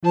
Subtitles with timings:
[0.00, 0.06] ス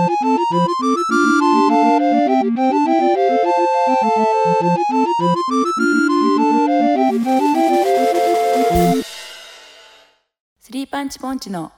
[10.73, 11.71] リーパンチポンチの。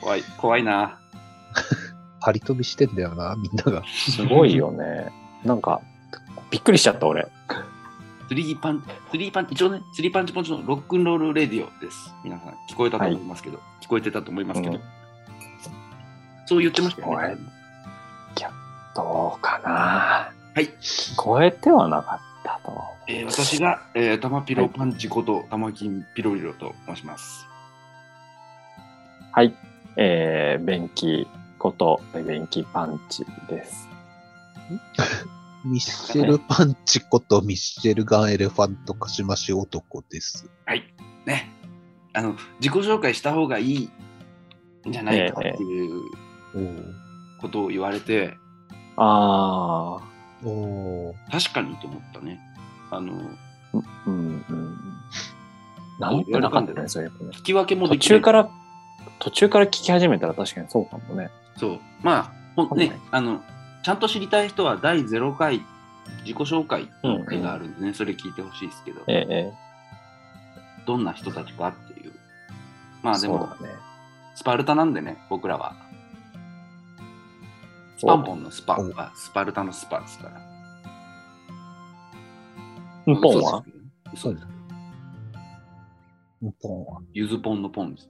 [0.00, 0.22] 怖い。
[0.38, 1.00] 怖いな。
[2.20, 3.82] 張り飛びしてんだよな、みんなが。
[3.86, 5.10] すごいよね。
[5.44, 5.80] なんか、
[6.50, 7.26] びっくりしちゃった俺。
[8.28, 12.12] スリーパン、スリーパン、一応ね、スリーパンチポンチのロックンロールレディオです。
[12.24, 14.80] 皆さん、聞こえたと思いますけど、聞こえてたと思いますけど、うん
[16.46, 17.36] そう言ってましたよね。
[18.98, 20.32] どうかな。
[20.54, 20.64] はい。
[20.80, 22.82] 聞こえてはなかったと。
[23.06, 27.46] えー私が、えー、玉ピロパンチこと玉金ピロリロと申します。
[29.32, 29.54] はい。
[29.96, 31.28] えー、便器
[31.58, 33.88] こと、便器パンチです。
[35.64, 40.48] ミッシェルパンチことミッシェルガンエレファントカシマシ男です。
[40.64, 40.84] はい。
[41.26, 41.50] ね。
[42.14, 43.90] あの、自己紹介した方がいい
[44.88, 46.00] んじゃないかっていう
[46.54, 46.94] おー
[47.40, 48.36] ことを言われて、
[48.96, 50.00] あ
[50.44, 52.40] おー確かにと思ったね。
[52.90, 54.78] あの、ー、うんうん。
[55.98, 57.36] なんてなかったね、そういうのね。
[57.36, 58.50] 聞き分けも途できない中から、
[59.18, 61.30] 途中から聞き始めたら確かにそうかもね。
[61.56, 61.80] そう。
[62.02, 63.42] まあ、ほんね、あの、
[63.82, 65.62] ちゃんと知りたい人は第0回
[66.22, 69.52] 自己紹介の絵があるんでね、それ聞いてほしいですけど、ええ
[70.86, 72.12] どんな人たちかっていう。
[73.02, 73.68] まええあでも、ね。
[74.34, 75.74] スパルタなんでね、僕らは。
[77.98, 80.40] スパンポンのスパおはスパルタのスパですから。
[83.08, 83.64] うんポンは？
[84.14, 84.52] 嘘ですけど嘘ですけ
[86.42, 87.00] ど日本は。
[87.12, 88.08] ゆずポンのポンです。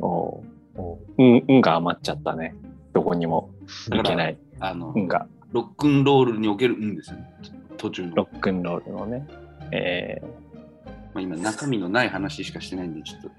[0.00, 0.42] お
[0.76, 2.54] うおうん、うんが余っちゃったね。
[2.92, 3.50] どこにも
[3.88, 4.38] だからいけない。
[4.60, 7.30] あの、うんが、ロックンロールにおけるうんですよね。
[7.76, 8.16] 途中の。
[8.16, 9.26] ロックンロールのね。
[9.72, 10.46] ええ
[11.14, 13.30] まあ、今、中身のない話しかしてないんで、ちょっと。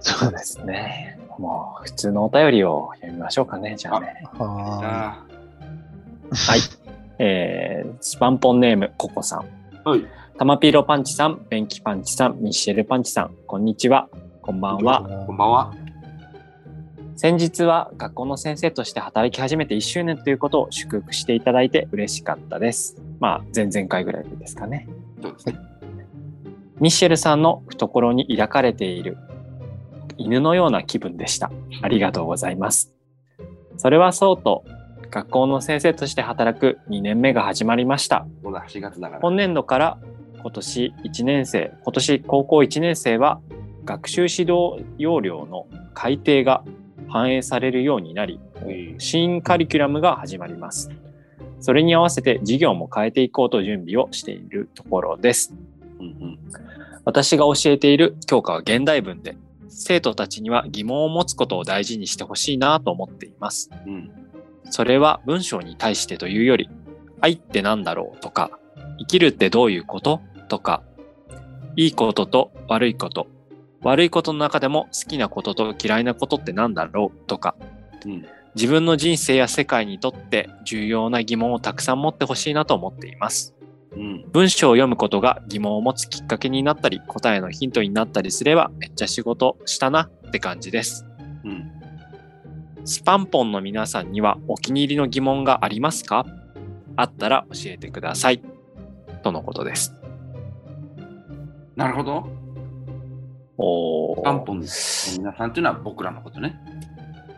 [0.00, 1.18] そうですね。
[1.38, 4.24] もう、普通のお便りを読みましょうかね、じゃあね。
[4.34, 5.26] ーはあ
[6.32, 6.60] はい。
[7.18, 9.40] えー、スパンポンネーム、ココさん。
[9.84, 9.90] あ。
[9.90, 10.04] はい。
[10.38, 14.08] タマピーロパンチさん、ベンキパンチさん、ミッシェルパンチさん、こんにちは。
[14.46, 15.02] こんばんは。
[15.26, 15.74] こんばんは。
[17.16, 22.96] 先日は学校の先生として働き始めて1周年ということを祝福していただいて嬉しかったです。
[23.18, 24.86] まあ、前々回ぐらいですかね。
[25.20, 25.58] そうですね。
[26.78, 29.18] ミッシェルさんの懐に抱かれている
[30.16, 31.50] 犬のような気分でした。
[31.82, 32.94] ありがとうございます。
[33.78, 34.64] それはそうと、
[35.10, 38.28] 学校の先生として働く2年目が始まりました。
[38.44, 39.20] そうだ、4月だから。
[39.22, 39.98] 今年度から
[40.40, 43.40] 今年1年生、今年高校1年生は
[43.86, 46.62] 学習指導要領の改定が
[47.08, 48.40] 反映されるようになり、
[48.98, 50.90] 新カリキュラムが始まります。
[51.60, 55.54] それに合わせて授業も変えていこうと準備をしているところです。
[56.00, 56.38] うん
[57.04, 59.36] 私が教えている教科は現代文で、
[59.68, 63.70] 生徒たちには疑問を持つことを大事にしてほしいなと思っています。
[63.86, 63.92] うん。
[63.94, 64.10] うん。
[64.70, 66.68] それは文章に対してというより、
[67.20, 68.20] 愛って何だろう？
[68.20, 68.50] とか、
[68.98, 70.20] 生きるってどういうこと？
[70.48, 70.82] とか、
[71.76, 73.28] いいことと悪いこと、
[73.82, 77.26] 悪いことの中でも好きなことと嫌いなことって何だろう？
[77.26, 77.54] とか、
[78.04, 78.26] うん。
[78.54, 83.54] 自分の人生や世界にとって重要な疑問をたくさん持ってほしいなと思っています。
[83.92, 84.24] うん。
[84.32, 91.06] 文章を読むことが疑問を持つきっかけになったり、答えのヒントになったりすれば、めっちゃ仕事したなって感じです。
[91.44, 91.70] うん。
[92.84, 96.24] スパンポンの皆さんにはお気に入りの疑問がありますか？
[96.96, 98.42] あったら教えてください。
[99.22, 99.94] とのことです。
[101.74, 102.30] なるほど。
[103.58, 104.66] おパンポンの
[105.18, 106.58] 皆さんっていうのは僕らのことね。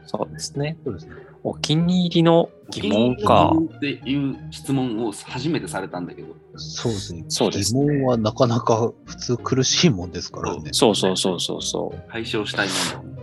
[0.07, 0.79] そうですね。
[0.85, 1.13] そうですね。
[1.45, 3.53] お気に入りの疑問か。
[3.77, 7.25] っていう質問を初めてされたんだけど、そうですね。
[7.29, 10.71] そうですね疑問はなかなか普通苦しいもんですからね。
[10.73, 12.11] そうそうそうそうそう。
[12.11, 13.13] 解消したいもの。
[13.13, 13.19] うん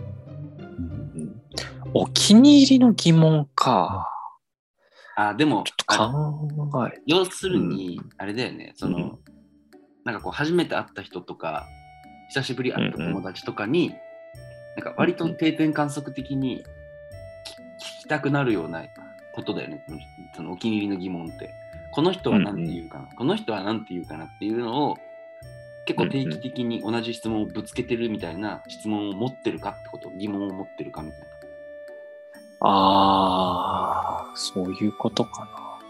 [1.94, 4.10] お気に入りの疑問か。
[5.16, 5.96] あ、でも、ちょっ
[6.58, 7.00] と考え。
[7.06, 9.18] 要するに、あれだよね、その、うん
[10.04, 11.66] なんかこう、初めて会った人とか、
[12.28, 13.94] 久しぶり会った友達とかに、
[14.76, 16.64] なんか割と定点観測的に
[17.44, 18.84] 聞聞きたくなるような
[19.32, 19.84] ことだよね、
[20.34, 21.50] そのお気に入りの疑問って。
[21.92, 24.96] この人は何て言うかな、この人は何て言うかなっていうのを、
[25.86, 31.26] 結構定期的に同じ質問をぶつけてるみたいな質問を持ってるかってこと、疑問を持ってるかみたいな。
[32.60, 35.80] ああ、そういうことか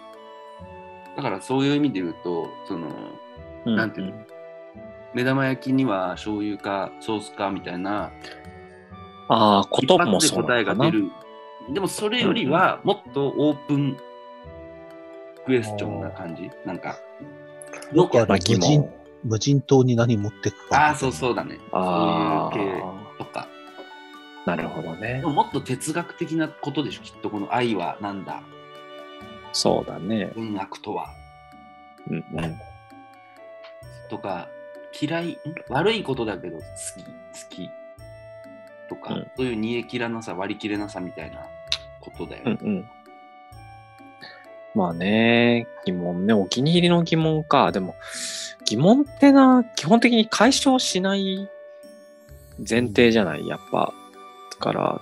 [1.17, 2.89] だからそういう意味で言うと、その、
[3.65, 3.77] な。
[3.77, 4.36] なんていうの？
[5.15, 8.13] 目玉焼きには醤油かソースかみたいな
[9.29, 10.91] ああ、こともそう答えが出。
[10.91, 11.11] る
[11.73, 13.97] でもそれよりはもっとオープン
[15.47, 16.51] クエスチョンな感じ？
[16.65, 16.97] なんか、
[17.93, 18.91] よくある無人問。
[19.25, 20.89] 無人島に何持ってくか。
[20.89, 21.59] ああ、そうそうだね。
[21.73, 23.49] あそういう系あとか。
[24.45, 25.33] ー、なるほどねでも。
[25.33, 28.43] もっと哲学的なことでしょ、きっとこの愛はなんだ、
[29.53, 30.31] そうだね。
[30.35, 31.09] 文悪とは、
[32.09, 32.25] うんうん。
[34.09, 34.49] とか、
[35.01, 35.39] 嫌い、ん？
[35.69, 37.11] 悪いことだけど好き、好
[37.51, 37.71] き
[38.89, 41.47] とか、うんそういう煮え切らなさ、割り切れなさみたいな
[42.01, 42.59] ことだよね。
[42.61, 42.89] うんうん。
[44.75, 47.73] まあね、疑問ね、お気に入りの疑問か。
[47.73, 47.95] でも、
[48.67, 51.49] 疑問ってな、基本的に解消しない
[52.59, 53.93] 前提じゃない、やっぱ。
[54.53, 55.01] だから、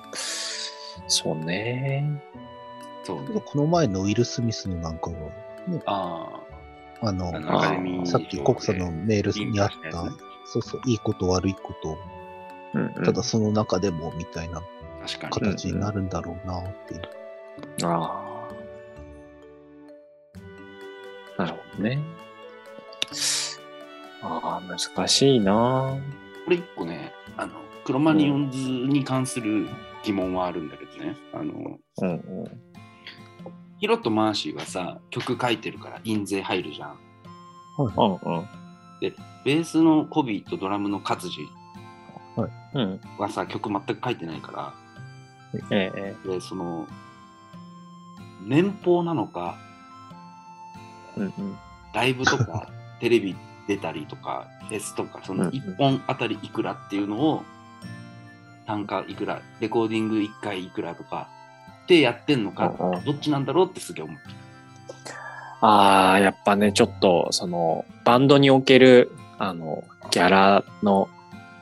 [1.08, 2.22] そうね。
[3.04, 3.42] そうね。
[3.44, 5.16] この前のウィル・スミスのなんかは、
[5.86, 6.43] ああの、
[7.02, 10.04] あ、アカデミーさっき国さんのメールにあった
[10.46, 11.98] そうそう、いいこと悪いこと、
[12.74, 14.62] うんうん、ただその中でもみたいな。
[15.30, 17.02] 形になるんだろうなっていう。
[17.84, 18.48] あ
[21.38, 21.42] あ。
[21.42, 21.98] なるほどね。
[24.22, 25.98] ああ、難しいな。
[26.44, 27.52] これ一個ね、あの、
[27.84, 29.68] クロマニオンズに関する
[30.02, 31.16] 疑問はあるんだけどね。
[31.32, 31.52] あの、
[32.02, 32.73] うんうん。
[33.84, 36.98] ヒロとマーシーはさ、曲書いてるから印税入るじゃん。
[37.78, 38.48] うんうん。
[39.44, 41.46] ベースのコビーとドラムの勝地
[42.72, 43.00] うん。
[43.18, 44.72] はさ、曲全く書いてないか
[45.70, 46.88] ええで、その、
[48.46, 49.58] 年俸なのか、
[51.18, 51.20] え。
[51.20, 51.56] うんうん。
[51.92, 52.70] ライブとか、
[53.00, 53.36] テレビ
[53.68, 57.44] 出たりとか、フェスとか、そのうん1本あたりいくらっていうのを、
[58.66, 61.28] 単価いくら、レコーディング1回いくらとか、
[61.84, 64.34] ってやってんのか、うんうんどっちなんだろうってすげえ思ってる。
[65.60, 71.08] ああ、やっぱね、ちょっと、その、バンドにおける、あの、ギャラの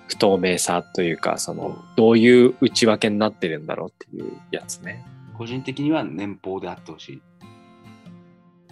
[0.08, 5.04] 不透明さというか、その、どういう内訳になってるんだろうっていうやつね。
[5.38, 7.22] 個人的には年俸であってほしい。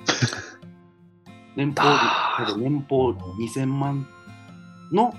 [1.56, 4.06] 年俸年俸2000万
[4.93, 5.14] の、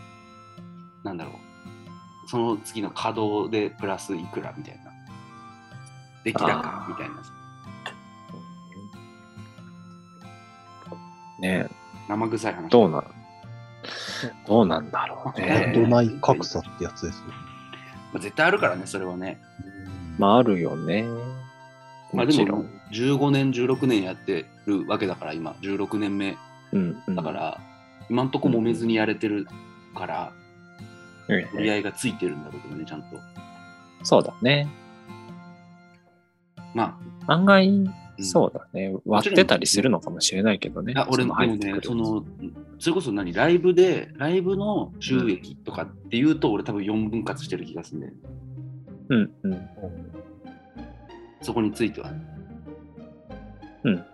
[1.03, 4.90] なんだろう、その次の稼働でプラスいくらみたいな。
[6.23, 7.31] 出来高あーみたいなさ。
[11.39, 11.67] ね
[12.07, 12.69] 生臭い話。
[12.69, 13.05] どうなん、
[14.47, 15.81] どうなんだろうバねン。
[15.81, 17.23] ド内格差ってやつですよ。
[18.13, 19.41] まあ、絶対あるからね、それはね。
[20.17, 21.05] まあ、あるよね。
[22.13, 26.37] まあでももちろん。、15年、16年やってるわけだから、今、16年目
[26.73, 27.15] うん、うん。
[27.15, 27.59] だから、
[28.09, 29.47] 今んとこ揉めずにやれてる
[29.95, 30.31] から、
[31.29, 33.07] ええ取り合いがついてるんだろうけどね、ちゃんと。
[34.03, 34.67] そうだね。
[36.73, 38.95] ま案外、うんそうだね。
[39.05, 40.93] 割ってたりするのかもしれないけどね。
[40.95, 42.23] あ、あ俺そもねその、
[42.79, 48.19] それこそ何、ライブで、ライブの収益とかっていうと、俺多分4分割してる気がするんだよね。
[49.09, 49.69] うんうん。
[51.41, 52.11] そこについては。
[53.83, 54.05] うん。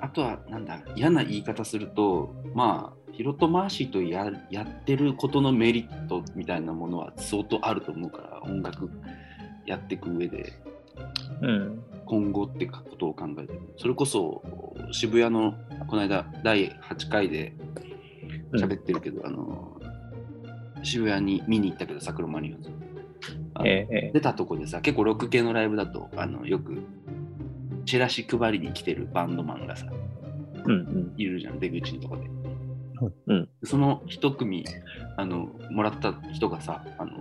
[0.00, 8.88] あとは、なんだ、嫌な言い方すると、まあ、ヒロとマーシーとややってることのメリットみたいなものは相当あると思うから、音楽
[9.68, 10.54] やっていく上で、
[11.42, 11.82] うん。
[12.06, 13.60] 今後ってことを考えてる。
[13.76, 14.42] それこそ、
[14.92, 15.54] 渋谷の、
[15.86, 17.54] この間、第8回で
[18.54, 19.78] 喋ってるけど、あの、
[20.82, 22.70] 渋谷に見に行ったけど、サクロマニオンズ。
[23.64, 26.82] えええ出たとこでさ、結構ロック系のライブだと、あのよく
[27.86, 31.14] チラシ配りに来てるバンドマンがさ、えうんうん。
[31.16, 32.30] いるじゃん、出口のとこで。
[33.26, 34.64] うんその一組
[35.16, 37.12] あの、もらった人がさ、あの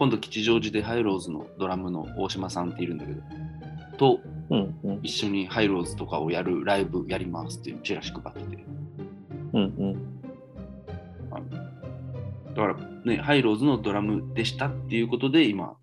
[0.00, 3.20] 今度吉祥寺でハイローズのドラムの大島さんっているんだけど、
[3.98, 5.00] とうんうん。
[5.02, 8.64] 一緒にハイローズとかをやるライブやりますっていうチラシ配ってて。
[9.52, 10.20] うんうん。
[12.54, 15.76] だからね、ハイローズのドラムでしたっていうことで、今、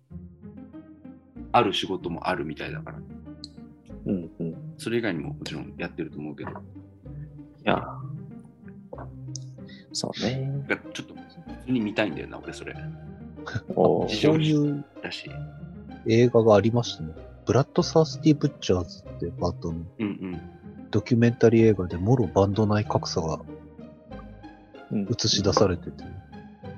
[1.52, 2.98] ある仕事もあるみたいだから、
[4.06, 4.48] うんうん。
[4.48, 6.50] いそれ以外にももちろんやってると思うけど、
[7.62, 7.86] や。
[9.92, 10.64] そうね。
[10.68, 11.20] がちょっと普
[11.66, 12.74] 通に見たいんだよな、俺それ。
[13.74, 15.30] おー事情そういうだし。
[16.06, 17.12] 映画がありましたね。
[17.44, 20.40] ブラッド・サースティ・ブッチャーズってバンドのうんうん。
[20.90, 23.40] ドキュメンタリー映画でもろバンド内格差が
[24.90, 26.04] うん映し出されてて、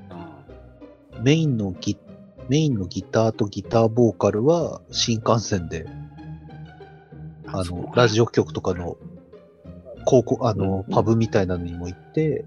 [0.08, 0.42] あ
[1.22, 1.96] メインのギ
[2.48, 5.86] メインのギターとギターボーカルは新幹線で、
[7.46, 8.24] あの、ラジオ。
[8.24, 8.96] オ局とかの、
[10.04, 12.44] 高校、あのう、んパブみたいなのにも行って、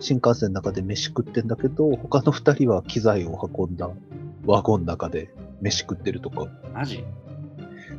[0.00, 3.90] 新幹線の中で飯食ってんだけど、他の二人は機材を運んだ
[4.46, 6.46] ワゴンの中で飯食ってるとか。
[6.72, 7.04] マジ？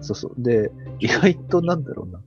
[0.01, 0.34] そうそう。
[0.38, 2.22] で、意外となんだろうな。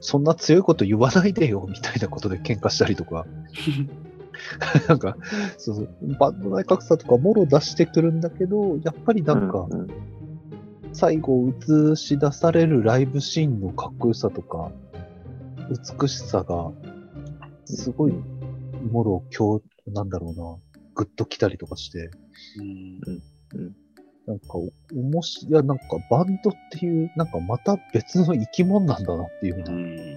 [0.00, 3.26] そんな強いこと言わないでよ、みたいなことで喧嘩したりとか。
[4.88, 5.16] なんか、
[5.58, 9.88] そうそう、バンド内格差とかもろ出してくるんだけど、やっぱりなんか、うんうん
[10.94, 11.50] 最後
[11.92, 14.70] 映し出されるライブシーンのかっこよさとか、
[15.70, 16.70] 美しさが、
[17.64, 18.14] すごい、
[18.82, 20.56] もろ今日、なんだろうな、
[20.94, 22.10] グッときたりとかして、
[22.58, 22.98] うん。
[24.26, 30.16] なんか、おもし、いや、なんかバンドっていう、なんかまた別の生き物なんだなっていうよううなん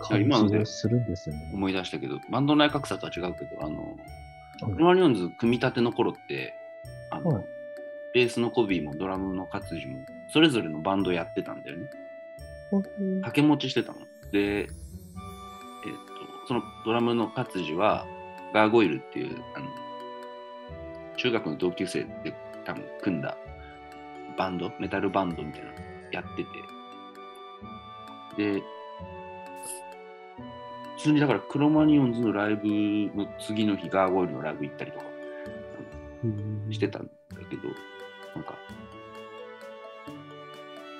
[0.00, 1.50] 感じがするんですよね。
[1.54, 3.96] 思い出したけど、バンド内格差とは違うけど、あの、
[4.62, 4.72] はい。
[4.72, 6.54] クロマニオンズ組み立ての頃って、
[7.10, 7.44] あの、はい。
[8.12, 11.90] ベースのコビーもドラムの勝地も、それぞれのバンドやってたんだよね。
[12.70, 13.98] 掛け持ちしてたの。
[14.32, 14.74] で、えっと、
[16.50, 18.04] そのドラムの勝地は、
[18.52, 19.66] ガーゴイルっていう、あの、
[21.16, 23.36] 中学の同級生で多分組んだ
[24.36, 25.74] バンド、メタルバンドみたいなの
[26.10, 26.42] やって
[28.36, 28.62] て、で、
[30.96, 32.66] 普通にだからクロマニオンズのライブ
[33.16, 35.04] の次の日、ガーゴイルのライブ行ったりとか
[36.72, 37.10] してたんだ
[37.48, 37.68] けど、
[38.34, 38.58] なんか、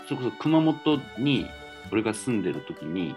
[0.06, 1.44] それこそ熊本に
[1.90, 3.16] 俺が住んでる時に、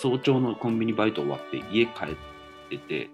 [0.00, 3.10] 早朝のコンビニバイト終わって家帰ってて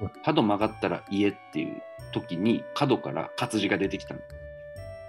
[0.00, 4.20] うん、角曲がったら家っていう時に角から活字が出てきたの。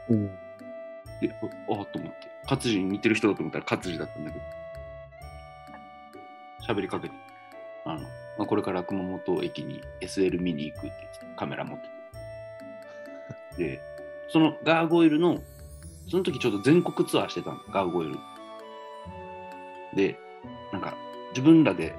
[0.10, 0.32] うん
[1.22, 4.44] で、ああと思って、活字に似てる人だと思ったら活字だったんだけど、
[6.68, 7.16] 喋りかけて、
[7.86, 8.02] あの、
[8.38, 11.88] まあ、これから熊本駅に SL 見に行くって言ってカメラ持って
[13.58, 13.64] て。
[13.64, 13.82] で、
[14.30, 15.42] そのガーゴイルの、
[16.10, 18.16] その時ちょうど全国ツアーしてたの、ガーゴイル。
[19.96, 20.20] で、
[20.72, 20.96] なんか
[21.30, 21.96] 自分らで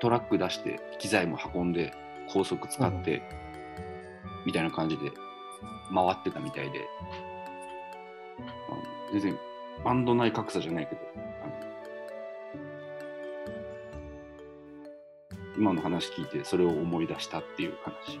[0.00, 1.92] トラック出して機材も運んで
[2.28, 3.22] 高速使って、
[4.44, 5.10] みたいな感じで
[5.94, 6.80] 回ってたみたいで、
[9.12, 9.38] 全然
[9.84, 11.00] バンド内格差じゃないけど、
[15.56, 18.18] 今の話聞いてそれを思い出したっていう話、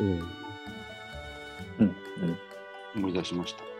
[0.00, 0.06] うん。
[0.08, 0.20] うん。
[1.78, 1.96] うん。
[2.96, 3.75] 思い出しました。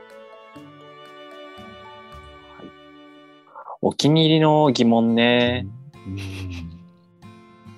[4.07, 5.67] 気に入りの疑問ね。
[6.07, 6.17] うん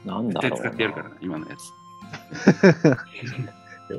[0.05, 0.57] なんだろうな。
[0.57, 1.73] 絶対使ってやるからな、今のやつ。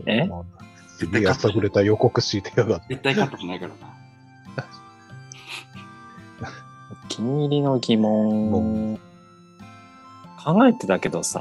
[0.06, 0.26] え？
[0.28, 0.44] まあ
[0.88, 2.86] すげえやさぐれた予告敷いてやがって。
[2.90, 3.96] 絶対カットしないからな。
[6.92, 9.00] お気に入りの疑問。
[10.44, 11.40] 考えてたけどさ、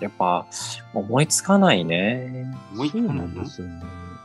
[0.00, 0.46] やっぱ
[0.94, 2.46] 思いつかないね。
[2.70, 3.82] そうもう一個なんですよね。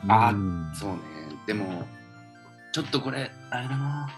[0.07, 0.97] あうんそうね。
[1.45, 1.83] でも、
[2.71, 4.09] ちょっとこれ、あれだな。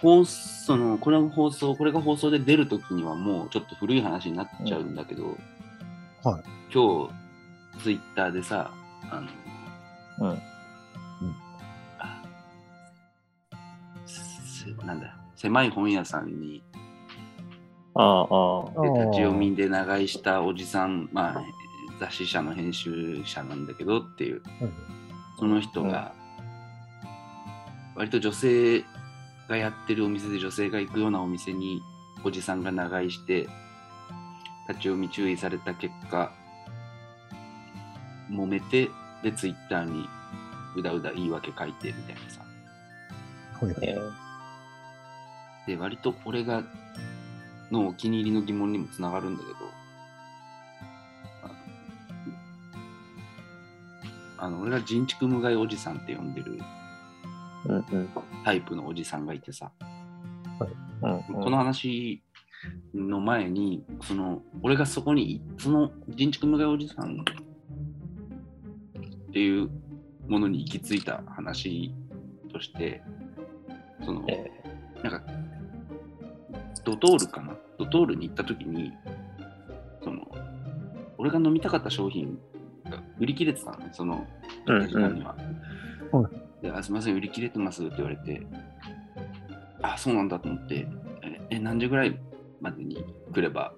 [0.00, 5.36] 放送の、これが放送、これが放送で出るときにはもうちょっと古い話になっちゃうんだけど、
[6.22, 6.42] はい。
[6.72, 8.70] 今日、ツイッターでさ、
[9.10, 9.20] あ
[10.20, 10.38] の、うん。
[11.98, 12.22] あ
[14.06, 16.62] せなんだ、狭い本屋さんに
[17.94, 18.22] ああ、ああ。
[18.22, 21.42] あーで立ち読みで長居したおじさん、まあ、
[21.98, 24.72] 雑誌社の編集者なんだけどっていう、うん。
[25.38, 26.12] その人が、
[27.94, 28.84] 割と女性
[29.48, 31.82] がやってるお店で女性が行くようなお店に
[32.24, 33.48] おじさんが長居して、
[34.68, 36.32] 立ち読み注意された結果、
[38.30, 38.90] 揉めて、
[39.22, 40.08] で、ツイッターに
[40.76, 42.40] うだうだ言い訳書いてみたいなさ。
[43.60, 43.96] はいはいえ
[45.66, 46.62] で、割と俺が、
[47.72, 49.56] のお気に入りの疑問にもつながるんだけど、
[54.38, 56.60] あの、俺が人畜無害おじさんって呼んでる
[58.44, 59.70] タイプのおじさんがいてさ、
[61.02, 61.22] うんうん。
[61.22, 62.22] この話
[62.94, 67.24] の前に、その、俺がそこに、その人畜無害おじさんっ
[69.32, 69.70] ていう
[70.26, 71.94] ものに行き着いた話
[72.52, 73.02] として、
[74.04, 74.50] その、え
[75.02, 75.22] なんか、
[76.84, 77.56] ドトールかな？
[77.78, 78.92] ドトールに行った時に、
[80.02, 80.26] その、
[81.18, 82.38] 俺が飲みたかった商品
[82.88, 84.26] が売り切れてたのね、その
[84.66, 84.88] うんうん。
[84.88, 85.36] 時間には。
[86.12, 86.30] は
[86.62, 88.46] であすみません、売り切れてますって言われて、
[89.82, 90.86] あ、そうなんだと思って、
[91.22, 92.18] え、え何時ぐらい
[92.60, 93.72] までに来れば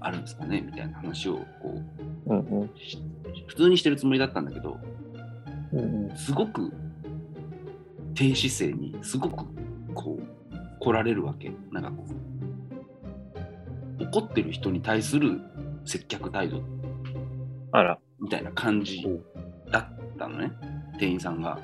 [0.00, 0.60] あるんですかね？
[0.60, 1.80] みたいな話をこ
[2.26, 2.62] うんうん。
[2.64, 3.02] うし
[3.46, 4.78] 普通にしてるつもりだったんだけど、
[5.72, 6.16] うん。
[6.16, 6.72] すごく
[8.14, 9.44] 低姿勢にすごく
[9.94, 11.52] こう来られるわけ。
[11.72, 12.04] なんかこ
[14.00, 15.40] う怒ってる人に対する
[15.84, 16.62] 接客態度。
[17.72, 17.98] あら。
[18.20, 19.02] みたいな感じ
[19.70, 20.52] だったのね。
[20.98, 21.58] 店員さんが。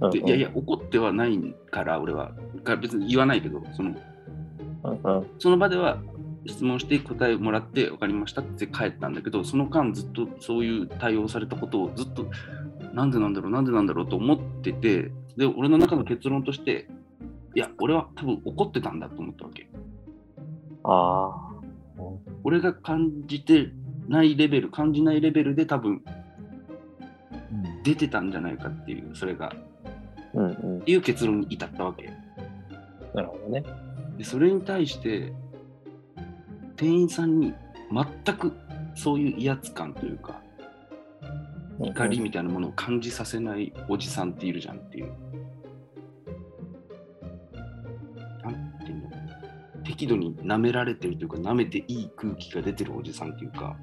[0.00, 1.38] うんでいやいや怒ってはない
[1.70, 2.32] から俺は
[2.64, 3.94] から別に言わないけどその
[4.84, 5.26] うんうん。
[5.38, 5.98] その場では
[6.46, 12.26] 質問して答えもらって分かりましたって帰ったんだけどその間ずっとそういう対応されたことをずっと
[12.92, 16.86] なんでなんだろうなんでなんだろうと思っててで俺の中の結論として
[17.54, 19.68] いや俺は多分怒ってたんだと思ったわけ。
[20.84, 21.50] あ
[22.42, 23.70] 俺が感じて
[24.08, 26.02] ないレベル、感じないレベルで多分
[27.52, 27.82] うん。
[27.82, 29.52] 出てたんじゃないかっていう、それが、
[30.34, 32.12] うんうんっていう結論に至ったわけ。
[33.14, 33.64] なるほどね。
[34.18, 35.32] で、それに対して、
[36.76, 37.54] 店員さんに
[37.92, 38.52] 全く
[38.94, 40.40] そういう威圧感というか、
[41.80, 45.12] 怒りみたいなものを感じさせないおじさんっているじゃんっていう。
[48.42, 49.10] なんていうの？
[49.84, 53.76] 適度に舐められてるというか、舐めていい空気が出てるおじさんっていうか、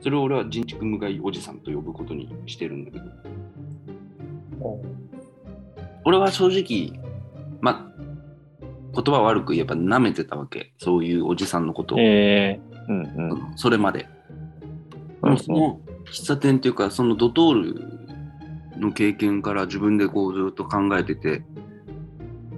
[0.00, 3.08] それを俺は人畜無害おじさんと呼ぶことにしてるんだけど、お
[6.04, 7.00] 俺は正直、
[7.60, 8.02] まあ、
[8.94, 13.52] 言葉悪く言えば舐めてたわけ、そういうおじさんのことを、えー、うんうん。
[13.56, 14.06] それまで。
[15.20, 17.54] その喫茶店っていうか、そのドトー
[18.74, 21.42] ルの経験から自分でこうずっと考えてて、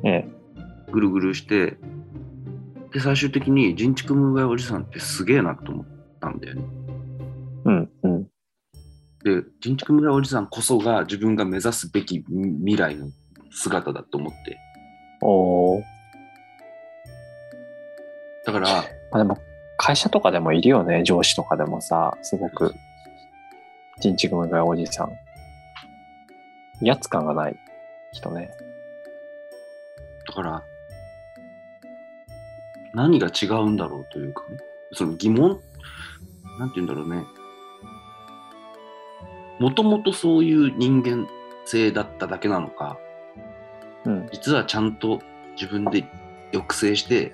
[0.04, 0.28] え
[0.92, 1.76] ぐるぐるして、
[2.92, 5.86] で、最終的に人畜無害おじさんってすげえなと思っ
[6.20, 6.64] たんだよね。
[7.64, 8.26] うんうん。
[9.24, 13.10] で、人畜無害おじさんこそが自分が目指すべき未来の
[13.50, 14.58] 姿だと思って。
[15.22, 15.82] おー
[18.46, 19.38] だから、まあでも、
[19.76, 22.74] 会社とかでもいるよね、上司とかでもさ、すごく、
[24.00, 25.12] 人畜無害おじさん。
[26.82, 27.56] 威圧感がない
[28.12, 28.50] 人ね。
[30.26, 30.62] だから、
[32.94, 34.58] 何が違うんだろうというかね、
[34.92, 35.60] その疑問、
[36.58, 37.22] なんて言うんだろうね。
[39.60, 41.28] もともとそういう人間
[41.66, 42.98] 性だっただけなのか、
[44.06, 44.28] うん。
[44.32, 45.20] 実はちゃんと
[45.52, 46.04] 自分で
[46.52, 47.32] 抑制して、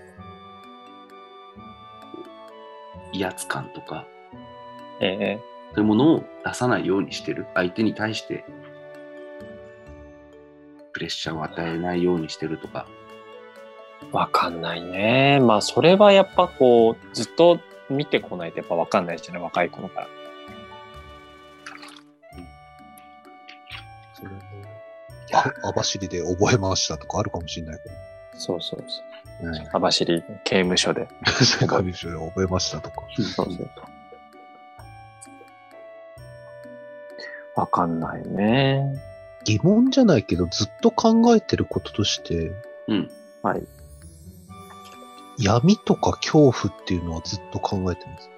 [3.12, 4.06] 威圧感とか、
[5.00, 5.38] え
[5.74, 7.46] そういうものを出さないようにしてる。
[7.54, 8.44] 相手に対して、
[10.92, 12.88] プレッシャーを与えないようにしてるとか。
[14.10, 15.38] ー、わかんないね。
[15.40, 20.08] まあ、それはやっぱこう、ずっと見てこないとやっぱわかんないじゃない、若い頃から。
[25.32, 27.90] 網走で覚えましたとかあるかもしれないけ
[28.38, 29.02] そうそうそ
[29.42, 29.44] う。
[29.44, 29.48] ど。
[29.48, 29.68] うん。
[29.72, 31.08] 網走刑務所で。
[31.26, 33.02] 世界一で覚えましたとか。
[33.16, 33.70] そうそうそう。
[37.56, 39.02] わかんないね。
[39.44, 42.52] 疑問じゃないけど、ずっと考えてることとして、
[42.88, 43.10] うん。
[43.42, 43.66] はい。
[45.38, 48.30] 闇とか恐怖っていうのはずっと考えてます。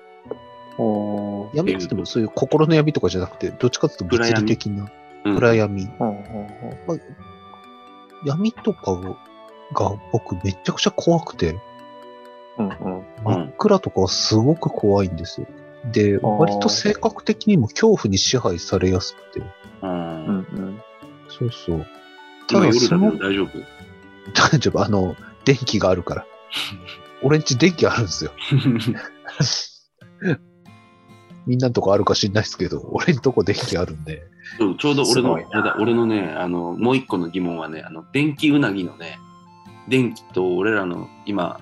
[1.54, 4.90] 闇って言ってもそういう心の闇とかじゃなくて、どっちかっていうと物理的なうん
[5.24, 5.84] 暗闇。
[5.84, 7.00] うんうんうん
[8.24, 8.96] 闇とか
[9.72, 11.56] が僕めちゃくちゃ怖くて、
[12.58, 15.46] うんうん真っ暗とかはすごく怖いんですよ。
[15.92, 19.42] で、ー割と性格的にも恐怖に支配されやすくて。
[19.82, 20.82] うんうんうん
[21.28, 21.86] そうそう。
[22.48, 23.50] た今夜だそのど、大丈夫？
[24.34, 26.26] 大丈夫、あの、電気があるから。
[27.22, 28.32] 俺んち電気あるんですよ。
[31.46, 34.22] みんなのとこあるか知んないですけど、俺んとこ電気あるんで。
[34.56, 35.38] そうちょうど俺の
[35.80, 39.18] 俺のねあのもう一個の疑問はねあの電気うなぎのね
[39.88, 41.60] 電気と俺らの今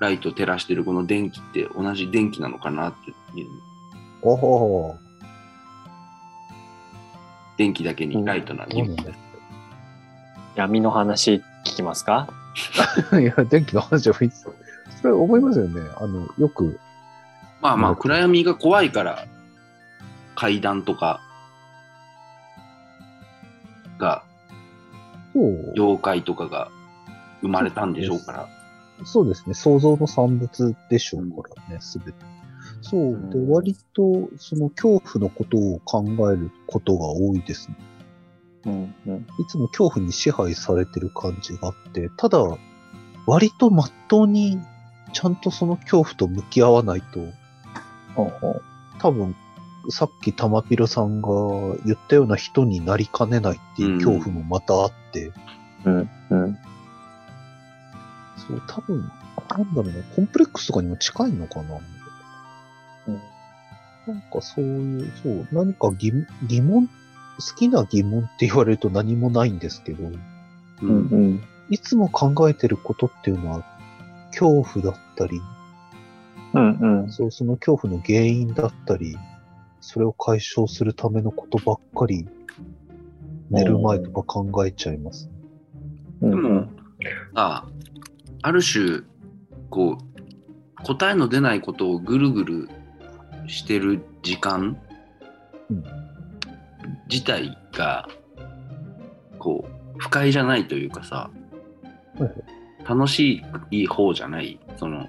[0.00, 3.48] ライト照らしてるこの電気って同じ電気なのかなっていう
[4.22, 4.96] おほ
[7.56, 8.96] 電気だけにライトな疑問。
[8.96, 9.18] です、
[10.56, 12.28] 闇の話聞きますか？
[13.10, 14.54] ほ いや、電気の話はいいですよ。
[15.00, 15.80] それ思いますよね。
[15.96, 16.78] あの、よく、
[17.60, 17.96] まあまあうん。
[17.96, 19.26] 暗闇が怖いから
[20.34, 21.20] 階段とか
[25.74, 26.70] 妖怪とかが
[27.40, 28.48] 生まれたんでしょうから
[29.04, 29.54] そうですね。
[29.54, 32.18] 想像の産物でしょうからね、すべて。
[32.80, 33.30] そう。
[33.30, 37.76] で、うん割と、その恐怖のことを考えることが多いですね。
[38.66, 42.38] うんうんいつも恐怖に支配されてる感じがあって、ただ、
[43.26, 44.60] 割と真っ当に、
[45.12, 47.20] ちゃんとその恐怖と向き合わないと、
[48.14, 48.62] ほうほう
[48.98, 49.34] 多分、
[49.90, 51.28] さっき玉ピロさんが
[51.84, 55.32] 言ったような人になりかねないっていう恐怖もまたあって、
[55.84, 56.58] うんうん。
[58.36, 59.10] そう、多分、
[59.50, 61.76] なんだろうな、コンプレックスとかにも近いのかな。
[63.08, 63.20] うん
[64.06, 66.12] なんかそういう、そう、何か疑
[66.48, 66.92] 疑問、好
[67.56, 70.18] きな疑問って言われると何もないんですけど、う
[70.82, 71.42] うんうん。
[71.70, 73.64] いつも考えてることっていうのは、
[74.32, 75.40] 恐怖だったり、
[76.54, 77.12] うんうん。
[77.12, 79.16] そう、その恐怖の原因だったり、
[79.82, 82.26] それを解消するためのことばっかり、
[83.50, 85.28] 寝る前とか考えちゃいます。
[86.22, 86.30] うん。
[86.30, 86.66] でも
[87.34, 87.66] あ
[88.42, 89.00] ある種
[89.68, 92.68] こう答えの出ないことをぐるぐる
[93.48, 94.80] してる時間
[95.68, 95.84] うん。
[97.10, 98.08] 自体が
[99.38, 101.30] こう不快じゃないというかさ
[102.18, 102.32] はい
[102.88, 104.58] 楽しい方じゃない。
[104.76, 105.08] その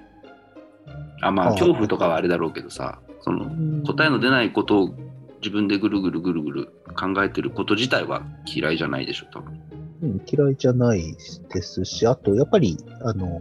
[1.22, 4.94] あまあ恐怖とかはあれだろうけどさその答えの出ないことを
[5.40, 9.60] 自分でぐるぐるぐるぐる考えてること自体は嫌いじゃないでしょ多分。
[10.02, 11.16] うん、嫌いじゃない
[11.52, 13.40] ですし、あと、やっぱり、あの、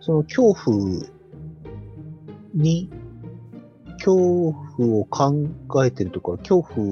[0.00, 0.76] その恐怖
[2.54, 2.88] に、
[4.04, 6.86] 恐怖を考えてるとか、恐怖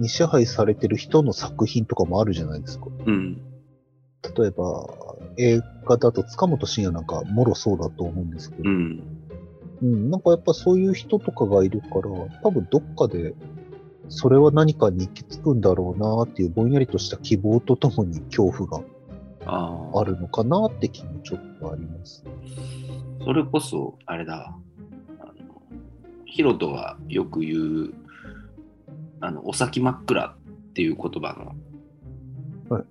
[0.00, 2.86] に支配されてる人の作品とかもあるじゃないですか。
[3.04, 3.42] うん。
[4.36, 4.86] 例えば、
[5.36, 9.15] 映画だと塚本慎也なんかもろそうだと思うんですけど、うん
[9.82, 12.10] うん、なんかやっぱそういう人とかがいるから、
[12.42, 13.34] 多分どっかで、
[14.08, 18.84] それは何かに行き着くんだろうなっていうぼんやりとした希望とともに恐怖が
[19.46, 22.24] あるのかなって気もちょっとあります。
[23.24, 24.34] それこそあれだ。
[24.34, 24.54] わ
[25.20, 25.32] あの
[26.24, 27.94] ヒロトがよく言う
[29.20, 31.54] あのお先真っ暗っていう言葉
[32.68, 32.84] の、はい。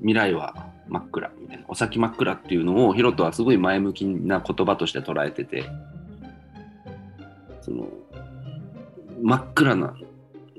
[0.00, 5.64] 未来は真っ暗みたいなお先真っ暗っていうのをヒロトはすごい前向きな言葉として捉えてて
[7.60, 7.88] その
[9.22, 9.96] 真っ暗な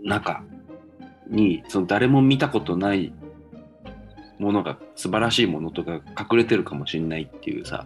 [0.04, 0.44] 中
[1.28, 3.14] にその誰も見たことない
[4.40, 7.86] ものが素晴らしいものとか隠れてるかもしれないっていうさ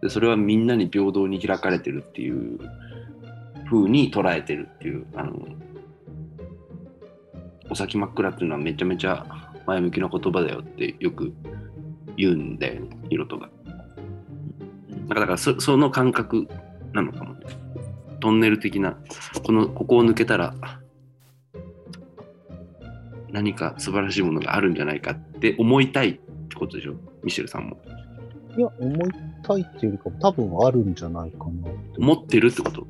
[0.00, 2.58] でそれはみんなに平等に開かれてるっていう
[3.66, 5.34] 風に捉えてるっていうあの
[7.70, 9.24] お先真っ暗っていうのはめちゃめちゃ
[9.66, 11.32] 前向きな言葉だよってよく
[12.16, 13.50] 言うんだよねヒロトが
[15.08, 16.48] だからだからそその感覚
[16.92, 17.40] なのかもね
[18.20, 18.96] トンネル的な
[19.42, 20.54] このここを抜けたら
[23.30, 26.14] 何か素晴らしいものがあるんじゃないかって思いたいっ
[26.48, 26.94] てことでしょ？
[27.24, 27.80] ミシェルさんも
[28.56, 29.10] いや、思い
[29.42, 31.98] たいっていうよりかも多分あるんじゃないかなって。
[31.98, 32.86] 思ってるってこと？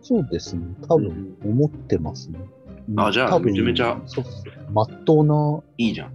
[0.00, 0.62] そうですね。
[0.88, 2.38] 多分思ってますね。
[2.38, 2.59] うん
[2.96, 4.00] あじゃあ多分めちゃめちゃ。
[4.06, 4.72] そうそう。
[4.72, 6.12] まっとうな、いいじゃん。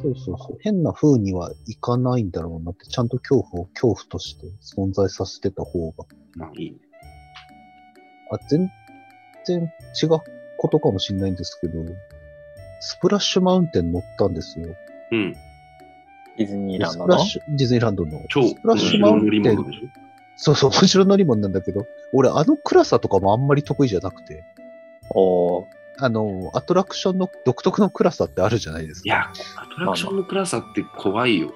[0.00, 0.58] そうそうそう。
[0.60, 6.04] 変な風にはいかないんだろうなって、ちゃんと恐怖を恐怖として存在させてた方が。
[6.34, 6.70] まあいい。
[6.70, 6.76] ね
[8.30, 8.70] あ、全
[9.46, 9.62] 然
[10.02, 10.08] 違う
[10.58, 11.74] ことかもしれないんですけど、
[12.80, 14.68] スプラッシュマウンテン乗ったんですよ。
[15.12, 15.34] うん。
[16.36, 17.06] ディズニーランスドの？
[17.06, 18.20] プラッシュ、ディズニーランドの。
[18.28, 19.56] 超スプラッシュマウンテン。
[19.56, 19.88] 物でしょ？
[20.36, 24.44] そうそう、面白乗り物なんだけど、俺あの暗さとかもあんまり得意じゃなくて、
[25.14, 25.64] おー
[25.98, 29.06] あの、アトラクションの独特の暗さってあるじゃないですか。
[29.06, 31.52] いやアトラクションの暗さって怖いよ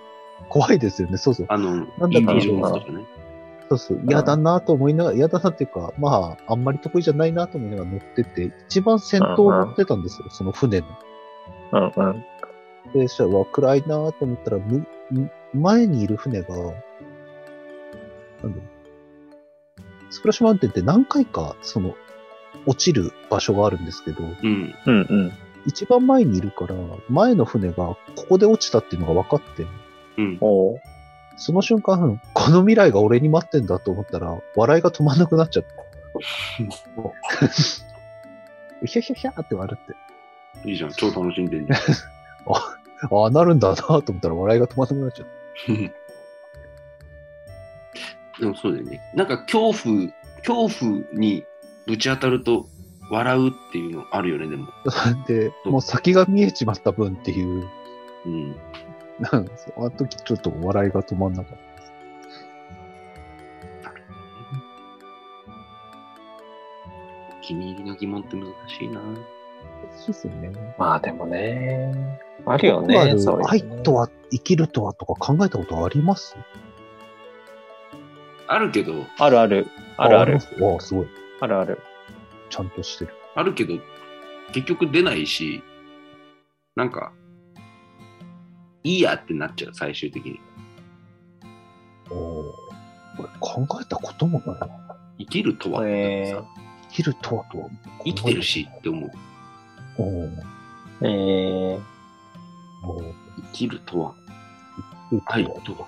[0.48, 1.46] 怖いですよね、そうそう。
[1.48, 3.04] あのなんだかインディ・ジョーンズとかね
[3.70, 10.86] そうそう、嫌だなと思いながら、嫌だなっていうか、まあ、あんまり得意じゃないなと思いながら乗ってて、一番先頭を乗ってたんですよ、その船の。
[11.72, 12.24] うんうん。
[12.92, 18.52] で、そしたら、うわ暗いなと思ったら、む、む前にいる船が、なんだろう
[20.10, 21.94] スプラッシュマウンテンって何回か、その、
[22.66, 25.32] 落ちる場所があるんですけど、うんうんうん。
[25.66, 26.74] 一番前にいるから、
[27.08, 29.66] 前の船がここで落ちたっていうのが分かって、
[30.16, 30.78] うんおー
[31.42, 35.70] その瞬間、この未来が俺に待ってんだと思ったら、笑いが止まんなくなっちゃって。
[38.82, 40.68] うひゃひゃひゃって笑って。
[40.68, 41.78] いいじゃん超楽しんでんじゃん
[43.10, 45.28] ああ、なるんだなと思ったら笑いが止まんなくなっちゃっ
[45.66, 45.94] て。
[48.40, 49.00] でもそうだよね。
[49.14, 50.08] なんか恐怖、
[50.46, 51.44] 恐怖に
[51.86, 52.68] ぶち当たると
[53.10, 54.68] 笑うっていうのあるよね、でも。
[55.26, 57.68] で、もう先が見えちまった分っていう、
[58.26, 58.56] うん。
[59.32, 61.60] なんですよあの時ちょっと笑いが止まんなかった。
[67.38, 69.00] お気に入りの疑問って難しいな。
[69.96, 70.52] そうですよね。
[70.78, 71.92] まあでもね。
[72.46, 73.12] あるよあね。
[73.12, 76.36] るそうね愛とは、生きるとはとか考えたことあります？
[78.46, 79.66] あるけど、あるある。
[79.96, 80.32] あるある。
[80.32, 81.08] りますわあ、すごい。
[81.40, 81.78] あるある。
[82.50, 83.14] ちゃんとしてる。
[83.34, 83.74] あるけど、
[84.52, 85.62] 結局出ないし、
[86.76, 87.12] なんか、
[88.82, 90.40] いいやってなっちゃう、最終的に。
[92.10, 92.54] おお。
[93.16, 93.28] これ
[93.66, 94.68] 考えたこともないな。
[95.18, 96.44] 生きるとは、へーさ
[96.90, 97.68] 生きるとはとは。
[98.04, 99.10] 生きてるしって思う。
[99.98, 100.28] おお。
[101.02, 101.80] えー、
[102.84, 104.14] おお生きるとは。
[105.10, 105.86] 生きる愛とは。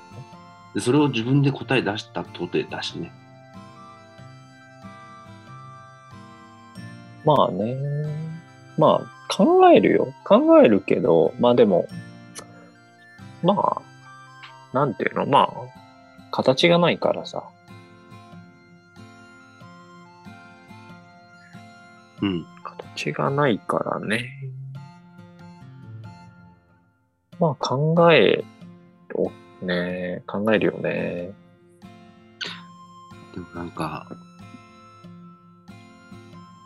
[0.75, 3.13] で、それを自分で答え出したとてだしね。
[7.25, 7.77] まあね。
[8.79, 10.13] まあ、考えるよ。
[10.25, 11.87] 考えるけど、まあでも、
[13.43, 13.83] まあ、
[14.73, 15.51] なんていうの、まあ、
[16.31, 17.45] 形がないからさ。
[22.23, 22.47] うん。
[22.63, 24.31] 形がないからね。
[27.39, 28.45] まあ考え
[29.15, 29.33] を
[29.65, 31.33] ね、考えるよね。
[33.35, 34.07] でもなんか、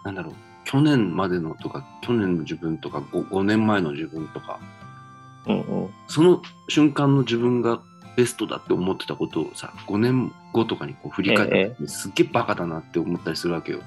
[0.04, 0.34] なんだろう、
[0.66, 4.58] 去年までのとか、去年の自分とか5、5年前の自分とか、
[5.46, 5.90] うんうん。
[6.08, 7.80] その瞬間の自分が
[8.16, 13.80] ベストだって思ってたことをさ、5年後とかにこう振り返った時にすっげえバカだなって思ったりするわけよ。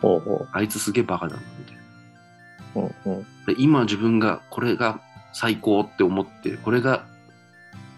[0.00, 2.88] ほうほあいつすげえバカだな、みたいな。
[3.04, 3.10] う。
[3.10, 3.24] うんう
[3.58, 5.00] 今自分がこれが
[5.32, 7.04] 最高って思ってる、これが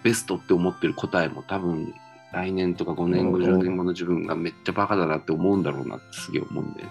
[0.02, 1.92] ベストって思ってる答えも多分
[2.32, 6.84] 来年とか5年後、うんうん10年後の自分がめっちゃバカだなって思うんだろうなってすげえ思うんで。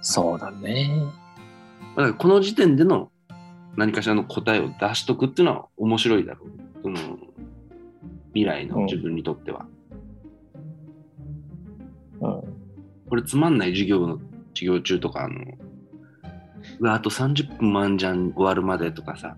[0.00, 0.90] そうだね。
[1.96, 3.10] だからこの時点での
[3.76, 6.82] 何かしらの答えを出しとくっていうのは面白いだろう。
[6.82, 6.96] その
[8.32, 9.66] 未来の自分にとっては。
[12.20, 12.42] うん。
[13.08, 14.18] これつまんない授業の
[14.54, 15.40] 授業中とか、あの、
[16.80, 19.36] うわ、あと30分もあんじゃん、終わるまでとかさ。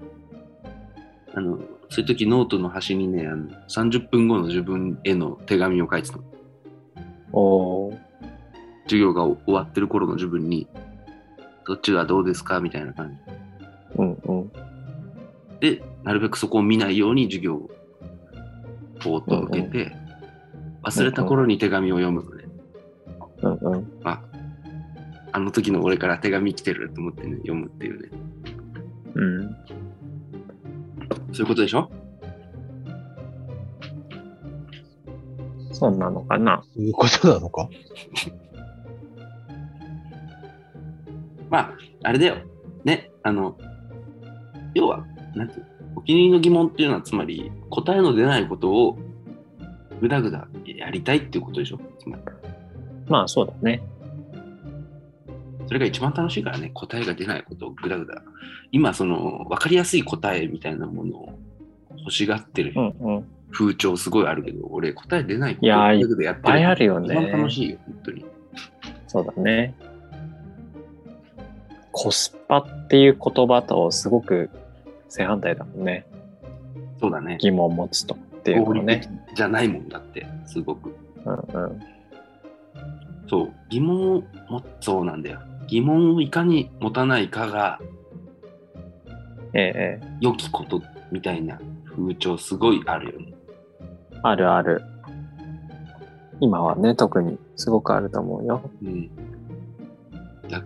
[1.34, 6.24] あの、そういう時ノートの端にね、あの30分後の自分への手紙を書いてたの。
[7.32, 7.99] おー
[8.90, 10.66] 授業が終わってる頃の自分に、
[11.64, 13.16] どっちがどうですかみたいな感
[13.96, 14.50] うんうん。
[15.60, 15.76] じ。
[15.76, 17.70] で、なるべくそこを見ないように授業を
[19.04, 19.94] ぼーっと受けて、
[20.82, 22.44] 忘れた頃に手紙を読むのね。
[23.42, 24.00] うんうん。
[24.02, 24.20] あ、
[25.32, 28.08] あの時の俺から手紙来てると思ってね、読むっていうね。
[29.14, 29.56] うん。
[31.32, 31.88] そういうことでしょ？
[35.72, 36.62] そうなのかな？
[36.74, 37.68] そういうことなのか？
[42.04, 42.36] あ、あれだよ。
[42.84, 43.56] ね、あの、
[44.74, 45.66] 要は、なんていうの？
[45.96, 48.98] お気に入りの疑問っていうのは、つまり、答えの出ないことを、
[50.00, 51.80] ぐだぐだやりたいっていうことでしょ？
[51.98, 52.22] つまり、
[53.08, 53.82] まあそうだね。
[55.66, 58.22] それが一番楽しいからね、答えが出ないことをぐだぐだ。
[58.72, 61.38] 今、その、わかりやすい答えみたいなものを
[61.98, 63.16] 欲しがってるうんうん。
[63.18, 67.32] いっ風潮すごいあるけど、俺、答え出ないこといやーをぐだぐだやってぱいあるよ一番ね。
[67.32, 68.24] 楽しいよ、本当に。
[69.06, 69.74] そうだね。
[71.92, 74.50] コスパっていう言葉とすごく
[75.08, 76.06] 正反対だもんね。
[77.00, 77.38] そうだね。
[77.40, 79.36] 疑問を持つとっていうのね的。
[79.36, 80.94] じゃないもんだって、すごく。
[81.24, 81.80] うんうん。
[83.28, 85.40] そう、疑問を持つ、そうなんだよ。
[85.66, 87.78] 疑問をいかに持たないかが
[89.52, 93.34] ええ良きことみたいな風潮すごいあるよね。
[94.22, 94.82] あるある。
[96.40, 98.70] 今はね、特にすごくあると思うよ。
[98.82, 99.10] うん。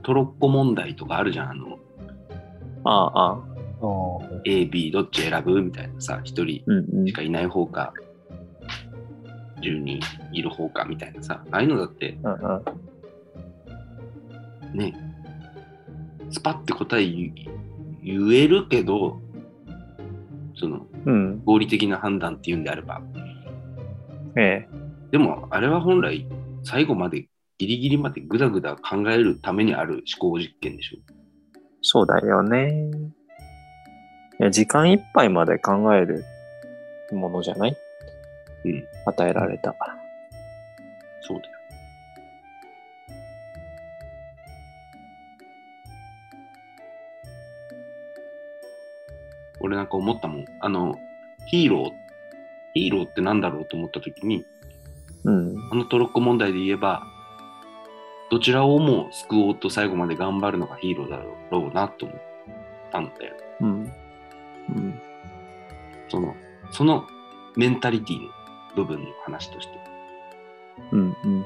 [0.02, 1.50] トロッコ問題とかあるじゃん。
[1.50, 1.78] あの、
[2.84, 3.54] ああ、ああ。
[4.44, 6.62] A、B どっち選ぶみたいなさ、一人
[7.06, 7.12] し。
[7.12, 7.92] かいない方か、
[9.60, 10.00] 10人
[10.32, 12.36] いる方かみたいなさ、ああいうのだってうんう
[14.76, 14.78] ん。
[14.78, 14.94] ね、
[16.30, 17.34] スパって答え言
[18.02, 19.20] 言えるけど、
[20.56, 21.42] そのうん。
[21.44, 23.02] 合理的な判断っていうんであれば、
[24.36, 24.68] ええ
[25.10, 26.26] でもあれは本来
[26.64, 27.28] 最後まで
[27.66, 30.98] ギリギリまでぐだぐだ考えるためにある思考実験でしょ。
[31.82, 32.90] そうだよね。
[34.40, 36.24] いや、時間いっぱいまで考える
[37.12, 37.76] ものじゃない？
[38.64, 38.84] うん。
[39.06, 39.74] 与えられた。
[41.22, 41.50] そうだよ。
[49.60, 50.44] 俺なんか思ったもん。
[50.60, 50.94] あの、
[51.46, 51.90] ヒーロー、
[52.74, 54.44] ヒーローってなんだろうと思った時に、
[55.24, 55.56] うん。
[55.72, 57.02] あのトロッコ問題で言えば、
[58.30, 62.18] どちらをも救おうと最後まで頑張るのがヒーローだろうなと思っ
[62.90, 63.34] たんだよ。
[63.60, 63.92] うん。
[64.70, 65.00] うん。
[66.08, 66.34] その、
[66.70, 67.04] その
[67.56, 68.28] メンタリティの
[68.74, 69.78] 部分の話として。
[70.92, 71.16] うん。
[71.24, 71.44] うん。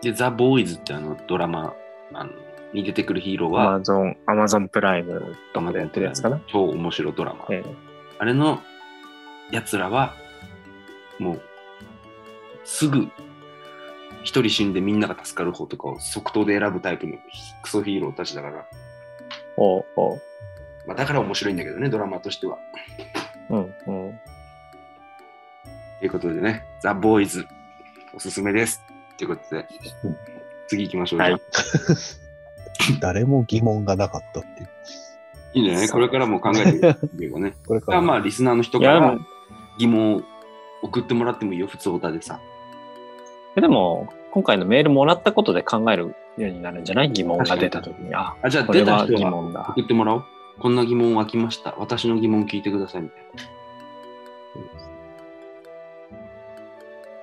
[0.00, 1.74] で、ザ・ボーイズってあのドラマ
[2.14, 2.30] あの
[2.72, 6.40] に出てくるヒーローアは、マゾン、アマゾンプライムとかでやってるやつかな？
[6.46, 7.46] 超面白いドラマ。
[7.50, 7.62] え
[8.18, 8.60] あれの
[9.50, 10.14] やつらは、
[11.18, 11.42] もう、
[12.64, 13.08] すぐ、
[14.22, 17.16] 一人死んでみんなが助かる方とかを即答で選ぶタイプの
[17.62, 18.66] クソヒーローたちだから、
[19.56, 20.22] おうおう。
[20.86, 22.58] まあ、だから面白いんだけどね、ドラマとしては。
[23.50, 23.58] うん。
[23.58, 23.62] う
[24.10, 24.20] ん。
[26.00, 27.46] ということでね、ザ・ボーイズ、
[28.14, 28.82] おすすめです。
[29.16, 29.68] ということで
[30.04, 30.16] うん、
[30.66, 31.20] 次行きましょう。
[31.20, 31.40] はい
[33.00, 34.68] 誰も疑問がなかったっていう。
[35.54, 37.54] いいんじゃないこれからも考えてみればね。
[37.66, 38.00] これから。
[38.00, 39.18] まあ、リスナーの人からも、
[39.78, 40.22] 疑問を
[40.82, 42.40] 送ってもらってもいいよ、普通オタでさ。
[43.60, 48.14] でも今回のメールもらったことで考えるようになるんじゃない疑問が出たときに。
[48.14, 49.66] あ、あ、じゃあ出た人は疑問だ。
[49.70, 50.24] 送ってもらおう。
[50.58, 51.74] こんな疑問湧きました。
[51.78, 53.30] 私の疑問聞いてくださいみたいな。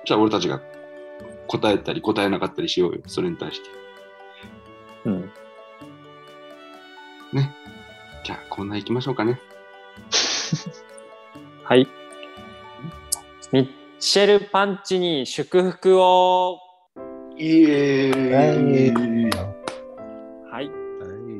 [0.04, 0.60] じゃあ俺たちが
[1.46, 3.00] 答えたり答えなかったりしようよ。
[3.06, 3.68] それに対して。
[5.06, 5.30] うん。
[8.22, 9.40] じゃあこんな行きましょうかね。
[11.64, 11.88] はい。
[13.52, 16.58] ミッシェルパンチに祝福を。
[17.36, 18.50] イエーイはい。
[20.50, 20.70] はい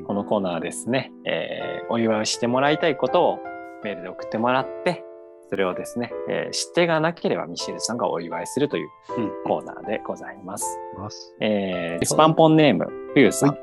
[0.04, 3.38] このコーナーはですね、えーお祝いしてもらいたいことを
[3.82, 5.02] メールで送ってもらって、
[5.48, 10.78] それをですね、えー指定がなければミシェルさんがお祝いするといううんコーナーでございます。
[10.98, 11.34] ます。
[11.40, 13.58] えースパンポンネーム、冬さん。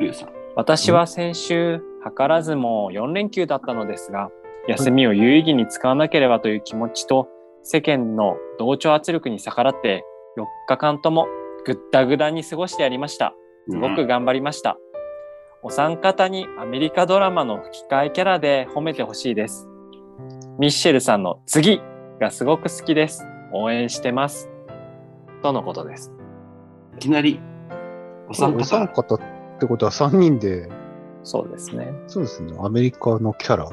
[0.00, 0.30] リュウさん。
[0.54, 4.30] 私は先週、図らずも4連休だったのですが、
[4.68, 7.28] 休みを有意義に使わなければという気持ちと、
[7.68, 10.04] 世間の同調圧力に逆らって、
[10.38, 11.26] 4日間とも
[11.64, 13.34] ぐったぐだに過ごしてやりました。
[13.68, 14.78] すごく頑張りました。
[15.64, 19.66] お三方にアメリカドラマの吹き替えキャラで褒めてほしいです。
[20.60, 21.80] ミッシェルさんの次
[22.20, 23.26] がすごく好きです。
[23.52, 24.48] 応援してます。
[25.42, 26.12] とのことです。
[26.94, 27.40] いきなり、
[28.28, 29.20] お三お三方、方っ
[29.58, 30.68] てことは3人で、
[31.24, 31.92] そうですね。
[32.06, 33.68] そうですね、アメリカのキャラ、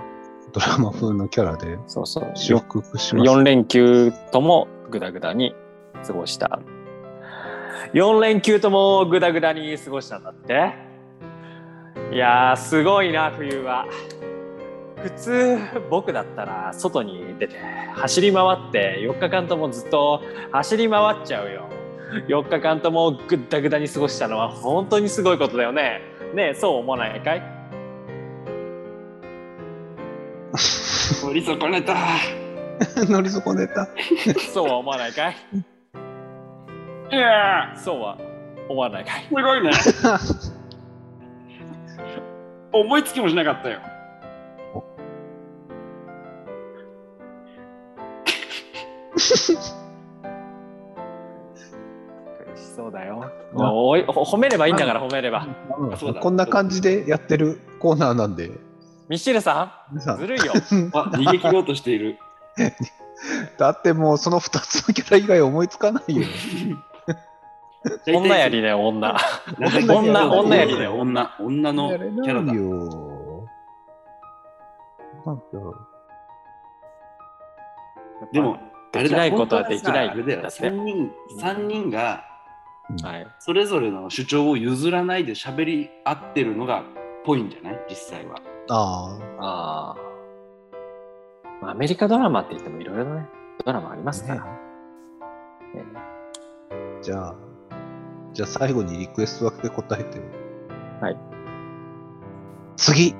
[0.53, 2.31] ドラマ風のキャラでそうそう。
[2.35, 3.31] 祝福します。
[3.31, 5.55] 4連休ともグダグダに
[6.05, 6.59] 過ごした。
[7.93, 10.73] 4連休ともグダグダに過ごしたんだって
[12.11, 13.87] いやー、すごいな、冬は。
[15.01, 15.57] 普通、
[15.89, 17.57] 僕だったら外に出て
[17.95, 21.67] 走り回って4日間ともずっと走り回っちゃうよ。
[22.27, 26.01] 4日間ともぐったぐだに過ごしたのは本当にすごいことだよね。
[26.35, 27.52] ねえ、そう思わないかい？
[31.23, 31.95] 乗り損ねた。
[33.09, 33.87] 乗り損ねた。
[34.53, 35.35] そうは思わないかい？
[37.11, 38.17] いやそうは
[38.69, 39.23] 思わないかい？
[39.23, 39.71] ー、すごいね。
[42.71, 43.79] 思いつきもしなかったよ。
[52.75, 53.29] そうだよ。
[53.53, 55.47] もうお褒めればいいんだから褒めれば。
[56.21, 58.51] こんな感じでやってるコーナーなんで、
[59.13, 60.53] ミッシェルさんんずるいよ。
[60.93, 62.17] あ、逃げ切ろうとしている。
[63.59, 66.23] だってもうその2つのキャラ以外思いつかないよ。
[68.11, 69.15] 女やりだよ女。
[69.59, 71.35] 女女やりだよ女。
[71.39, 72.53] 女のキャラだ。
[72.55, 73.47] よ。
[75.27, 75.43] なんか、
[78.31, 78.57] でも、
[78.95, 80.41] あれだできないことはできない本当はさあれだよ。
[80.41, 82.23] だって3人、三人が
[83.03, 83.27] はい。
[83.37, 86.83] それぞれの主張を譲らないで喋り合ってるのが
[87.25, 87.79] ぽいんじゃない？
[87.87, 88.37] 実際は。
[88.69, 89.95] ああ、ああ。
[91.61, 93.27] まあアメリカドラマって言ってもいろいろね
[93.65, 94.43] ドラマありますから。
[94.43, 94.49] ね
[97.01, 97.35] じゃあ、
[98.33, 100.19] じゃあ最後にリクエストだけ答えて。
[101.01, 101.17] はい。
[102.75, 103.15] 次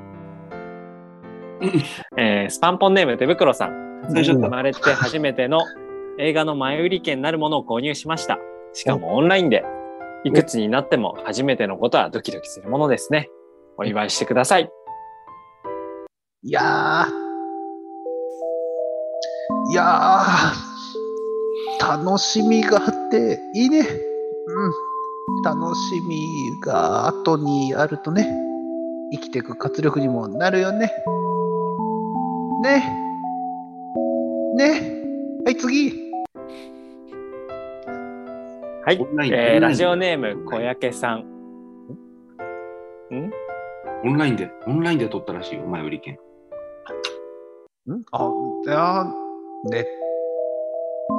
[2.18, 4.06] えースパンポンネーム手袋さん。
[4.10, 5.62] 最初だ生まれて初めての
[6.20, 8.38] 映画の前売り券なるものを購入しました。
[8.74, 9.64] しかもオンラインで。
[10.26, 13.30] いくつになっても初めてのことはドキドキするものですね。
[13.78, 14.72] お祝いしてください。
[16.46, 16.64] いやー、
[19.72, 23.80] いやー、楽しみがあっていいね。
[23.80, 23.86] うん。
[25.42, 26.20] 楽しみ
[26.60, 28.30] が後にあるとね、
[29.14, 30.92] 生きていく活力にもなるよね。
[32.62, 32.94] ね。
[34.58, 35.02] ね。
[35.46, 36.12] はい、次。
[38.86, 39.30] はいオンライ。
[39.30, 41.20] ンえーラジオネーム小焼さん？
[41.20, 41.24] ん？
[44.04, 46.20] オンラインで、オンラインで撮ったらしいよ、前売り券。
[47.92, 48.02] ん？
[48.12, 48.32] あ、
[48.66, 49.86] いやーネッ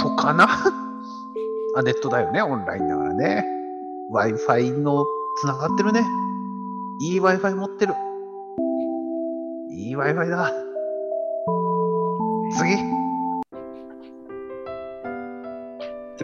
[0.00, 0.48] トかな？
[1.76, 3.44] あ、ネットだよね、オンラインだからね。
[4.12, 5.04] Wi-Fi の
[5.40, 6.02] つながってるね。
[7.00, 7.94] いい Wi-Fi 持ってる。
[9.70, 10.50] いい Wi-Fi だ。
[12.56, 12.76] 次。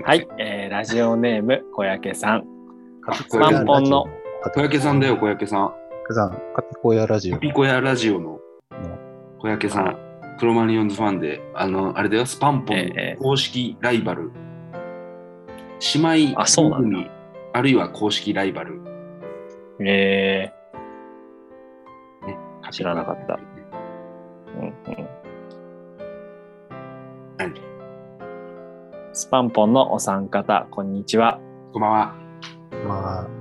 [0.02, 0.28] はい。
[0.38, 2.44] えーラジオネーム小焼さん。
[3.02, 4.06] カピコヤスパンポンの
[4.54, 5.74] 小焼さんだよ、小焼さん。
[6.12, 7.52] さん、カピコヤラジオピ。
[7.52, 8.38] コヤラジオの
[9.40, 10.09] 小焼さん。
[10.40, 14.32] クロマニオンズファンで、あの、あれだよ、スパンポン公式ライバル。
[15.94, 17.10] 姉妹あそうなん
[17.52, 18.80] あるいは公式ライバル。
[19.80, 20.50] え
[22.70, 23.38] 知らなかったー
[24.60, 25.08] うんうん
[27.36, 27.54] 何
[29.12, 31.38] スパンポンのお三方、こんにちは。
[31.72, 32.14] こんばんは。
[32.86, 33.39] まあ、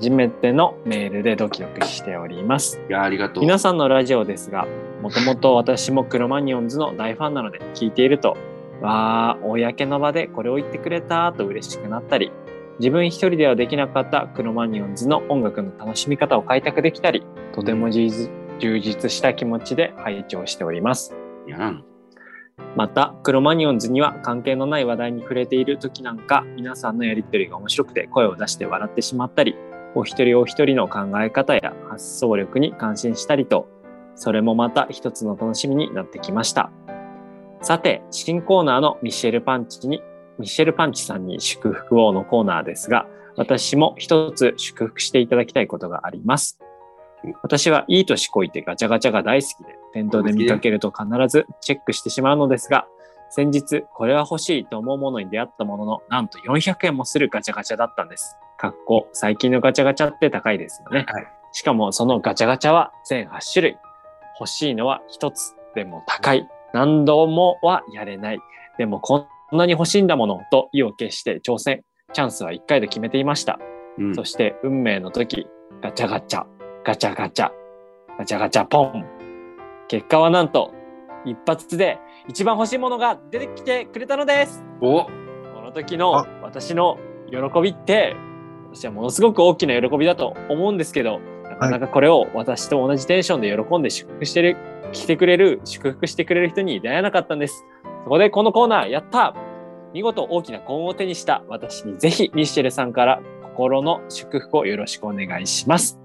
[0.00, 2.80] 初めてのメールでドキドキしております。
[2.88, 3.42] いや、ありがとう。
[3.42, 4.68] 皆さんのラジオですが、
[5.02, 8.36] もともと私もクロマニオンズの大ファンなので聞いていると、
[8.80, 12.30] わあ、公の場でこれを言ってくれたと嬉しくなったり、
[12.78, 18.30] 自分一人ではできなかったクロマニオンズの音楽の楽しみ方を開拓できたり、とても充
[18.60, 21.12] 実した気持ちで拝聴しております。
[21.48, 21.72] いや
[22.76, 29.56] また、クロマニオンズには関係のない話題に触れている時なんか、皆さんのやりとりが面白くて声を出して笑ってしまったり、
[29.94, 33.68] お一人お一人の考え方や発想力に感心したりと、
[34.14, 36.70] それもまた一つの楽しみになってきました。
[37.62, 40.02] さて、新コーナーのミシェルパンチに、
[40.38, 46.58] ミシェルパンチさんに祝福をのコーナーですが、私も一つ祝福していただきたいことがあります。
[47.42, 52.86] 私はいい年こいてガチャガチャが大好きで、店頭で見かけると必ずチェックしてしまうのですが、
[53.30, 58.36] 先日これは欲しいと思うものに出会ったものの、なんと400円もするガチャガチャだったんです。
[58.58, 61.04] かっこ、最近のガチャガチャって高いですよね。
[61.08, 63.78] はいしかもそのガチャガチャは全8種類。
[64.38, 65.54] 欲しいのは1つ。
[65.74, 66.48] でも高い。
[66.72, 68.40] 何度もはやれない。
[68.78, 71.82] でもこんなに欲しいんだものと意を決して挑戦。
[72.12, 73.58] チャンスは1回で決めていました。
[73.98, 75.48] うんそして運命の時、
[75.82, 76.44] ガチャガチャ、
[76.84, 77.50] ガチャガチャ、
[78.18, 79.04] ガチャガチャポン。
[79.88, 80.72] 結果はなんと、
[81.24, 81.98] 一発で
[82.28, 84.62] 一番欲しいものが出てきてくれたのです。
[84.80, 85.10] おこ
[85.64, 86.98] の時の私の
[87.30, 88.16] 喜びって、
[88.72, 94.56] 私はものすごく大きな喜びだと思うんですけど、なかなかこれを私と同じテンションで喜んで祝福してる、
[94.92, 97.64] 来てくれる、祝福してくれる人に出会えなかったんです。
[98.04, 99.34] そこでこのコーナー、やった
[99.94, 105.98] 見事大きな幸運を手にした私にぜひミッシェルさんから心の祝福をよろしくお願いします。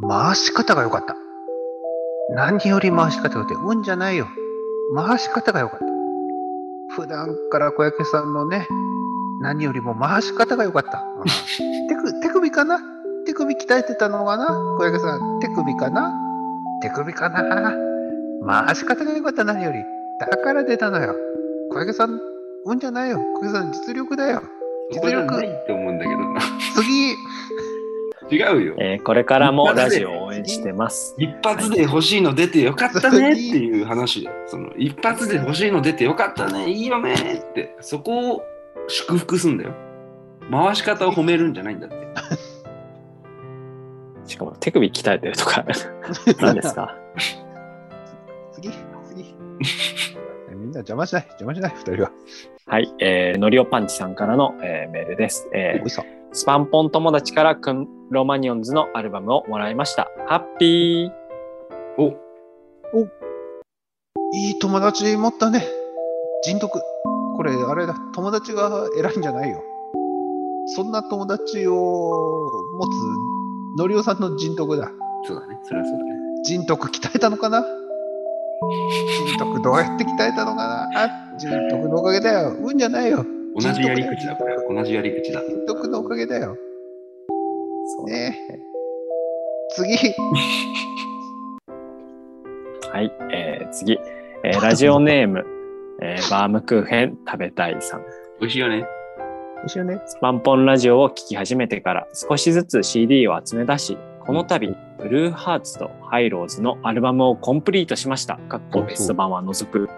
[0.00, 1.25] 回し方が良かった。
[2.30, 3.62] 何より回し方が良かった。
[3.64, 4.26] 運じゃないよ。
[4.94, 5.86] 回し方が良かった。
[6.94, 8.66] 普段から小焼さんのね、
[9.40, 11.04] 何よりも回し方が良かった。
[11.18, 11.24] うん
[11.88, 12.80] 手首手首かな？
[13.26, 14.46] 手首鍛えてたのかな？
[14.78, 16.12] 小焼さん、手首かな？
[16.82, 17.74] 手首かな？
[18.46, 19.78] 回し方が良かった、何より。
[20.20, 21.14] だから出たのよ。
[21.70, 22.18] 小焼さん、
[22.64, 23.20] 運じゃないよ。
[23.40, 24.42] 小焼さん、実力だよ。
[24.92, 26.40] そこじゃないって思うんだけどな。
[26.74, 27.14] 次、
[28.30, 28.74] 違うよ。
[28.78, 31.14] えーこれからもラジオを応援してます。
[31.18, 34.36] 一発で欲しいの出てよかったねっていう話だよ。
[34.46, 38.42] その一発で欲しいの出てよかったね、いいよねって、そこを
[38.88, 39.72] 祝福すんだよ。
[40.50, 41.96] 回し方を褒めるんじゃないんだって。
[44.26, 45.64] しかも手首鍛えてるとか、
[46.40, 46.96] 何ですか？
[48.52, 48.70] 次、
[49.04, 49.34] 次？
[50.50, 52.10] みんな邪魔しない、邪魔しない、二人は。
[52.66, 55.48] はい、えー、のりおパンチさんからの、えーメールです。
[55.54, 56.02] えーおいさ。
[56.32, 60.08] スパンポン友達からクンロマニオンズのアルバムをもらいました。
[60.26, 61.10] ハッピー
[61.98, 62.08] お
[64.32, 65.64] いい友達持ったね。
[66.44, 66.80] 人徳。
[67.36, 69.62] これ、あれだ、友達が偉いんじゃないよ。
[70.74, 71.74] そんな友達を
[72.78, 72.90] 持つ、
[73.78, 74.90] のりおさんの人徳だ。
[75.24, 76.10] そうだね、それはそうだね。
[76.44, 77.64] 人徳鍛えたのかな？
[79.26, 81.04] 人徳どうやって鍛えたのかな？
[81.04, 81.08] あ
[81.38, 82.56] 人徳のおかげだよ。
[82.60, 83.24] 運じゃないよ。
[83.58, 84.54] 同じやり口だ、これ。
[84.68, 85.40] 同じやり口だ。
[85.40, 86.54] 人徳のおかげだよ。
[87.86, 88.38] そうね
[89.70, 89.96] 次。
[92.92, 93.98] はい、えー次、
[94.44, 95.46] えーラジオネーム、
[96.02, 98.02] えーバームクーヘン食べたいさん。
[98.40, 98.84] 美味しいよね。
[99.64, 100.02] 一緒ね。
[100.04, 108.36] スパンポンラジオを聴き始めてから少しずつ CD を集め出し、この度、ブルーハーツとハイローズのアルバムをコンプリートしました。
[108.36, 109.88] かっこベスト版は除く。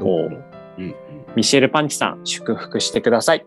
[0.00, 0.42] おー
[0.78, 0.94] うん。
[1.36, 3.46] ミシェルパンチさん、祝福してください。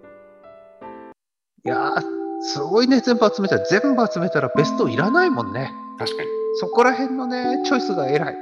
[1.65, 2.01] いやー、
[2.41, 3.65] すごいね、全部集めたら。
[3.65, 5.71] 全部集めたらベストいらないもんね。
[5.99, 6.29] 確かに。
[6.55, 8.35] そこら辺のね、チョイスが偉い。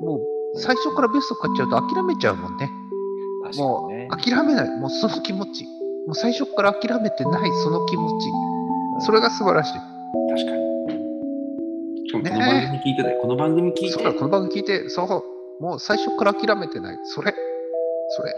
[0.00, 0.20] もう、
[0.56, 2.70] 最初からベスト買っちゃうと諦めちゃうもんね。
[3.56, 4.70] もねう、諦めない。
[4.80, 5.64] もうその気持ち。
[6.06, 8.26] もう最初から諦めてないその気持ち。
[9.06, 9.72] それが素晴らしい。
[9.72, 10.64] 確かに。
[12.06, 13.20] しかもこのね番組聞いてたよ。
[13.20, 16.98] この番組聞いてそうだ、この番組聞いて、そう、もう最初から諦めてない。
[17.04, 17.34] それ、
[18.10, 18.34] それ。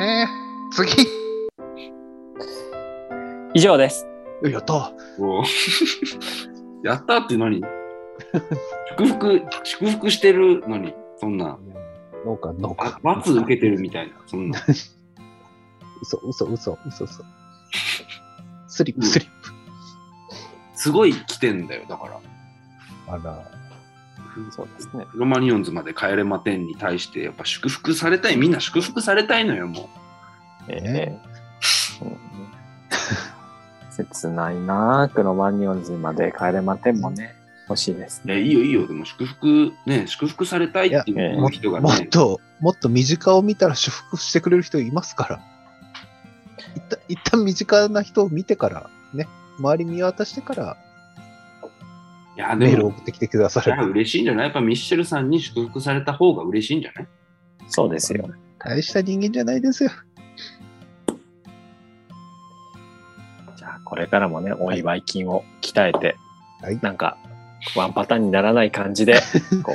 [0.00, 0.26] えー、
[0.70, 1.08] 次。
[3.52, 4.06] 以上です。
[4.44, 4.92] やった。
[5.18, 5.42] お
[6.86, 7.60] やったって何？
[8.96, 11.58] 祝福、祝福してるのに、そんな、
[12.24, 13.00] 農家、農家あ。
[13.02, 14.60] 罰受けてるみたいな、そんな。
[16.00, 17.24] 嘘、嘘、嘘、嘘、嘘。
[18.68, 19.28] スリップ、スリッ
[20.74, 22.12] すごい来てんだよ、だから。
[22.12, 22.22] プ。
[23.08, 23.57] あら。
[24.50, 25.06] そうですね。
[25.14, 29.88] ロマニオンズまで帰れまてんに対して、やっぱ祝福されたい、みんな祝福されたいのよ、も
[30.68, 32.16] えねーうん
[33.90, 37.34] 切ないなあクロマニオンズまで帰れまてんもね、
[37.68, 38.28] 欲しいですう。
[38.28, 38.36] ね。
[38.36, 45.40] ね、いいよ、いいよ、でも祝福、ね、祝福されたいっていう人がね、もっと、もっと身近を見たら祝福してくれる人いますから。
[46.76, 49.28] 一旦、一旦身近な人を見てから、ね、
[49.58, 50.87] 周り見渡してからい
[52.40, 53.90] や、メール送ってきてくださる。
[53.90, 54.44] 嬉しいんじゃない？
[54.46, 57.08] やっぱミッシェルさんに祝福された方が嬉しいんじゃない？
[57.68, 58.28] そうですよ。
[58.58, 59.90] 大した人間じゃないですよ。
[63.56, 66.16] じゃあ、これからもね、お祝い金を鍛えて、
[66.62, 67.16] はいなんか、
[67.76, 69.14] ワンパターンにならない感じで、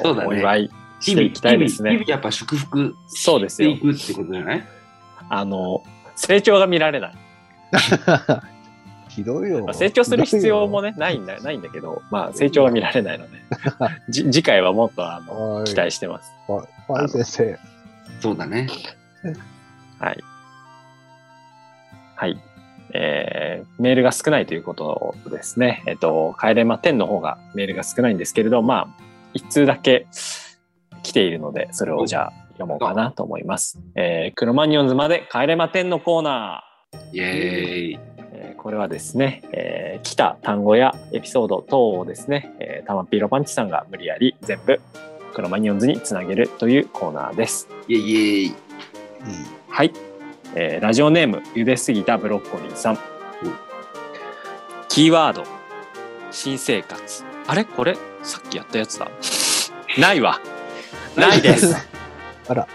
[0.03, 2.11] うお祝いしていきたいですね日々日々。
[2.11, 3.91] やっぱ祝福そうですよしてい。
[3.93, 4.63] くってことじゃない？
[5.29, 5.83] あの、
[6.15, 7.15] 成長が見られない。
[9.15, 9.73] ひどいよまあ。
[9.73, 13.37] 成長する必要もね、ないんだ、ないんだけど、まあ、成長が見られないので、
[14.09, 16.31] じ 次回はもっと、あの、はい期待してます。
[16.47, 17.59] はいはい、先生。
[18.19, 18.67] そうだね。
[19.99, 20.17] はい。
[22.15, 22.41] はい。
[22.93, 25.83] えーメールが少ないということですね。
[25.87, 29.03] えっ、と、帰れま10の方がメールが少ないんですけれど、まあ、
[29.33, 30.07] 一通だけ
[31.01, 33.79] 来ているので、それをじゃあ読もうかなと思います。
[33.95, 37.17] えー、クロマニオンズまで帰れま10のコーナー。
[37.17, 38.12] イエーイ。
[38.63, 44.79] えーこれはですね、えー来た単語やエピソード等をですね、えー、タマピーロパンチさんが無理やり全部
[45.33, 47.67] クロマニオンズにつなげるというコーナーです。
[47.87, 48.55] イエイイエイ。
[49.69, 49.93] はい、
[50.55, 52.97] えーラジオネーム茹ですぎたブロッコリーさん。
[54.89, 55.43] キーワード
[56.31, 57.23] 新生活。
[57.47, 57.65] あれ？
[57.65, 57.97] これ？
[58.23, 59.09] さっきやったやつだ。
[59.97, 60.39] ないわ。
[61.17, 61.75] ないです。
[62.47, 62.67] あら、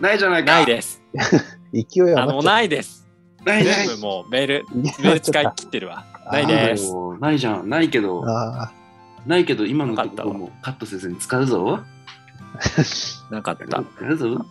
[0.00, 0.52] ないじゃないか。
[0.52, 1.02] ないです。
[1.72, 2.97] 勢いあのないです。
[3.44, 4.74] ないない全部もうメールた。
[4.74, 6.04] メール使い切ってるわ。
[6.30, 6.92] ないです。
[6.92, 7.68] もうないじゃん。
[7.68, 8.72] ないけど、あ
[9.26, 11.80] ないけど今のところもカットせずに使うぞ。
[13.30, 13.82] なかった。
[13.96, 14.46] 使うぞ。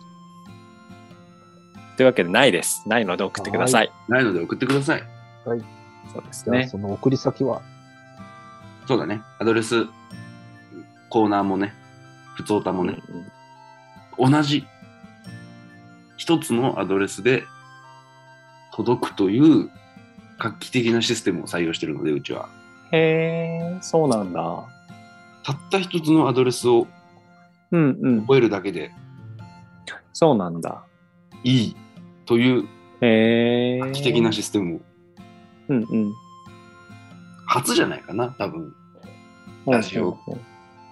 [1.96, 2.88] というわけでないです。
[2.88, 3.92] ないので送ってください。
[4.08, 5.02] ないので送ってください。
[5.44, 5.58] そう
[6.22, 6.68] ですね。
[6.68, 7.60] その送り先は、
[8.86, 9.20] そうだね。
[9.38, 9.86] アドレス、
[11.10, 11.74] コーナーもね、
[12.36, 12.98] 普通歌もね、
[14.18, 14.66] 同じ
[16.16, 17.44] 一つのアドレスで
[18.78, 19.68] 届くという
[20.38, 22.48] 画期的なシステムを採用しているので、うちは。
[22.92, 24.64] へえ、そうなんだ。
[25.42, 26.86] たった一つのアドレスを
[27.72, 28.20] うんうん。
[28.22, 28.92] 覚えるだけで
[30.12, 30.84] そうなんだ。
[31.42, 31.76] いい
[32.24, 32.68] という。
[33.00, 34.80] 画期的なシステムを
[35.68, 36.12] うんうん。
[37.46, 38.74] 初じゃないかな、多分
[39.66, 40.18] ラジオ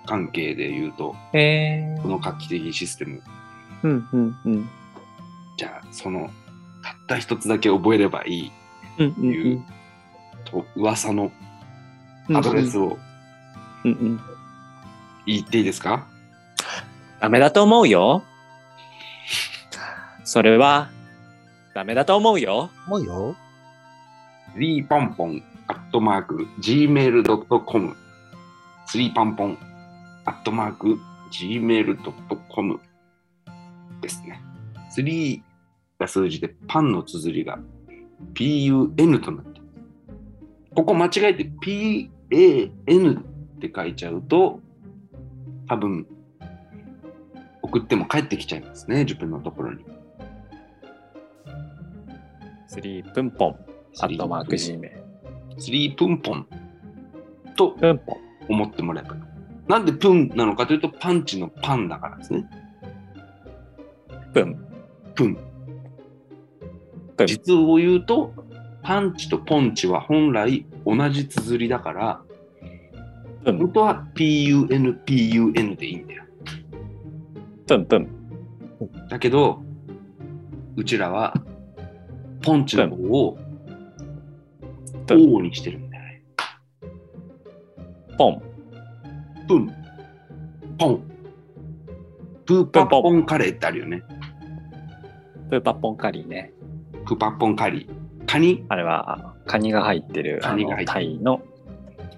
[0.07, 1.99] 関係で言うと、へえ。
[2.03, 3.23] この画期的システム。
[3.85, 4.69] うんうんうん。
[5.57, 6.31] じゃあ、その
[7.07, 8.53] たった一つだけ覚えればいい
[8.99, 9.65] うんうんいう
[10.45, 11.31] と噂の
[12.33, 12.99] アドレスを
[13.85, 14.21] うんうん。
[15.27, 16.07] 言っていいですか、
[17.21, 18.23] ダメだと思うよ。
[20.25, 20.91] それは、
[21.75, 22.71] ダメだと思うよ。
[22.87, 23.37] もうよ。
[24.55, 27.97] スリーパンポンアットマーク gmail.com
[28.87, 29.59] スリーパンポン
[30.25, 30.99] アットマーク
[31.31, 32.81] gmail.com
[34.01, 34.41] ですね。
[34.91, 35.43] スリー
[35.99, 37.59] が数字でパンの綴りが
[38.35, 39.61] pun となって
[40.75, 44.61] ここ間違えて pan って書いちゃうと
[45.69, 46.07] 多分
[47.63, 49.85] 送っても帰ってきちゃいますね、自分のところに。
[52.69, 53.57] スリープンポン、
[54.01, 54.91] アットマーク Gmail。
[55.59, 56.47] スリープンポン
[57.57, 58.17] とプンポン。
[58.49, 59.17] 思ってもらえば。
[59.67, 62.49] なんでプンなのかというと、パンチのパンだからですね。
[64.33, 64.65] プン。
[65.15, 65.39] プン。
[67.25, 68.35] 実を言うと、
[68.83, 72.21] パンチとポンチは本来同じ綴りだから、
[73.45, 73.59] プン。
[73.59, 76.25] 本当は PUN、PUN でいいんだよ。
[77.67, 78.09] プンプン。
[79.09, 79.63] だけど、
[80.77, 81.35] うちらは、
[82.43, 83.39] ポンチの方を。
[85.11, 86.23] O にしてるんだよね。
[88.19, 88.43] ポン。
[89.49, 89.73] プン、
[90.79, 91.03] ポン。
[92.45, 94.03] プーパッポンカレーってあるよね。
[95.51, 96.53] プーパッポンカリーね。
[97.07, 98.27] プーパッポンカリー。
[98.27, 98.65] カニ？
[98.69, 101.41] あれは、カニが入ってる、カニが入ってるタイの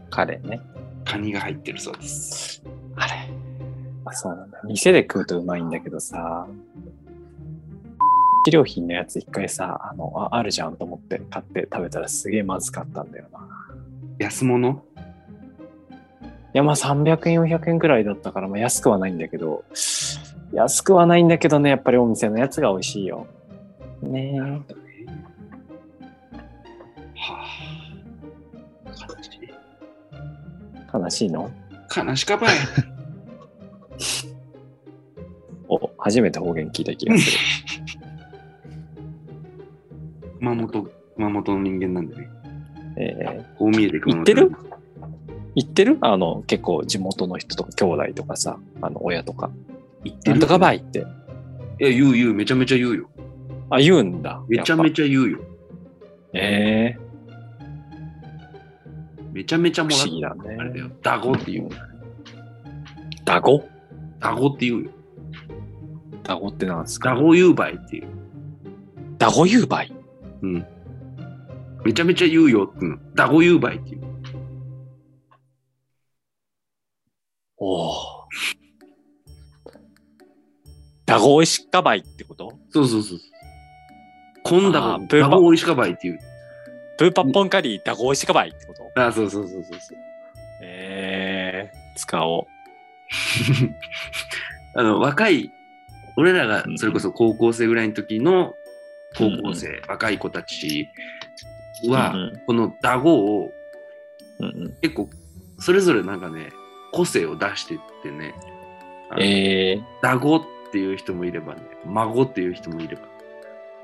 [0.08, 0.62] カレーね。
[1.04, 2.62] カニが入ってるそうです。
[2.96, 3.12] あれ。
[4.06, 4.60] あ、そうなんだ。
[4.64, 6.46] 店で食うとうまいんだけどさ、
[8.46, 13.46] 治療品のやつ一回さ、あの、ああるじゃんと思って買って食べたらすげえまずかったんだよな。
[14.18, 14.70] 安物？
[14.70, 14.74] い
[16.54, 19.64] や、まあ300円、400円くらいだったから、まあ安くはないんだけど、
[20.54, 23.26] 安くはないんだけどね、やっぱりお店のやつが美味しいよ。
[24.02, 24.40] ねえ。
[24.40, 24.60] は
[30.92, 30.98] あ。
[30.98, 31.50] 悲しいの？
[31.94, 32.56] 悲しかばい。
[35.68, 37.38] お、初めて方言聞いた気がする。
[40.38, 42.28] 熊本、熊本の人間なんでね。
[42.96, 44.50] えこう見えて熊本言ってる？
[45.54, 45.98] 言ってる？
[46.00, 49.50] あの、結構地元の人とか兄弟とかさ、あの、親とか。
[50.04, 50.38] 言ってる？
[50.38, 51.00] なんとかばいって。
[51.00, 51.02] い
[51.84, 53.10] や、言う言う、めちゃめちゃ言うよ。
[53.70, 54.42] あ、言うんだ。
[54.48, 55.38] めちゃめちちゃ言うよ。
[56.34, 56.38] ゃ。
[56.38, 57.08] ええ
[59.32, 60.94] めちゃめちゃもらっ不思議だあれだよね。。
[61.02, 61.68] ダゴって言う。
[63.24, 63.68] ダゴ？
[64.20, 64.90] ダゴって言うよ。
[66.24, 67.14] ダゴってなんですか？
[67.14, 68.08] ダゴ言うばいっていう。
[69.18, 69.92] ダゴ言うばい。
[70.42, 70.66] うん。
[71.84, 72.98] めちゃめちゃ言うよっていうの。
[73.14, 74.00] ダゴ言うばいっていう。
[77.58, 77.92] おお。
[81.06, 82.58] ダゴおいしかばいってこと？
[82.70, 83.18] そうそうそう。
[83.18, 83.24] こ
[84.56, 86.18] んだご、あープーパダゴおいしかばいっていう。
[86.96, 88.90] プーパッポンカリーダゴおいしかばいってこと？
[89.00, 89.98] あ、そうそうそうそうそう。
[90.62, 92.46] ええ使おう。
[94.74, 95.52] あの、若い、
[96.16, 98.54] 俺らがそれこそ高校生ぐらいの時の
[99.16, 100.88] 高校生、若い子たち
[101.88, 103.52] は、うんこのダゴを
[104.40, 104.76] うんうん。
[104.82, 105.08] 結構
[105.58, 106.50] それぞれなんかね
[106.92, 108.34] 個性を出してってね。
[109.18, 113.02] えー、ダゴっていう人もいればね孫っていう人もいれば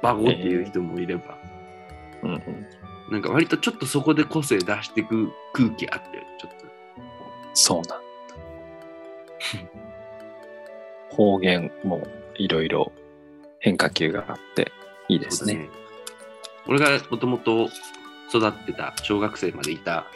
[0.02, 1.38] バゴっていう人もいれば、
[2.22, 2.66] うんうん。
[3.10, 6.66] なんか割とちょっとそこで個性出していく空気あってちょっと。
[7.54, 8.00] そうなんだ。
[11.10, 12.92] 方言もいろいろ
[13.60, 14.72] 変化球があって
[15.08, 15.54] いいですね。
[15.54, 15.68] ね。
[16.66, 17.68] 俺がもともと
[18.34, 20.06] 育ってた小学生までいた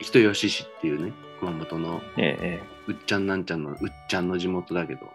[0.00, 3.76] 人吉市っていうね熊本のええうっちゃんなんちゃんのうっ
[4.08, 5.10] ちゃんの地元だけど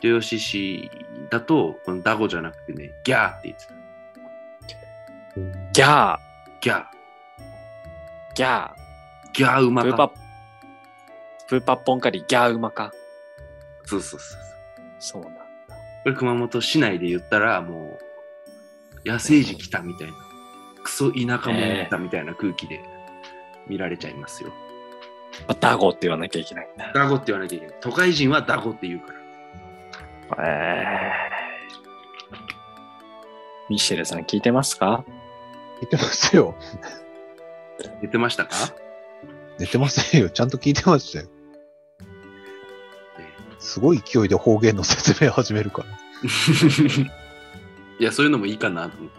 [0.00, 0.90] 人吉市
[1.30, 3.74] だとこのダゴじゃなくてねギャーって言ってた。
[5.72, 6.18] ギャー、
[6.60, 6.84] ギャー。
[8.34, 8.74] ギャー、
[9.32, 10.14] ギャーうまプーかパ
[11.48, 12.92] プーパッポンカリギャーうまか。
[13.84, 14.40] そうそうそう
[14.98, 15.20] そう。
[15.20, 15.40] そうなんだ。
[16.04, 17.98] これ熊本市内で言ったらも
[19.04, 20.12] う野生児来たみたいな
[20.82, 22.80] クソ田舎者来たみたいな空気で
[23.66, 24.50] 見られちゃいますよ、
[25.48, 26.92] まあダゴって言わなきゃいけないんだ。
[26.94, 27.76] ダゴって言わなきゃいけない。
[27.80, 29.18] 都会人はダゴって言うから
[30.38, 30.44] えー、
[33.70, 35.04] ミシェルさん聞いてますか？
[35.80, 36.54] 聞いてますよ。
[38.00, 38.50] 言ってましたか？
[39.58, 40.30] 寝てませんよ。
[40.30, 41.26] ちゃんと聞いてましたよ。
[43.58, 45.88] すごい勢いで方言の説明始めるから。
[47.98, 49.16] いや、そういうのもいいかなと思って。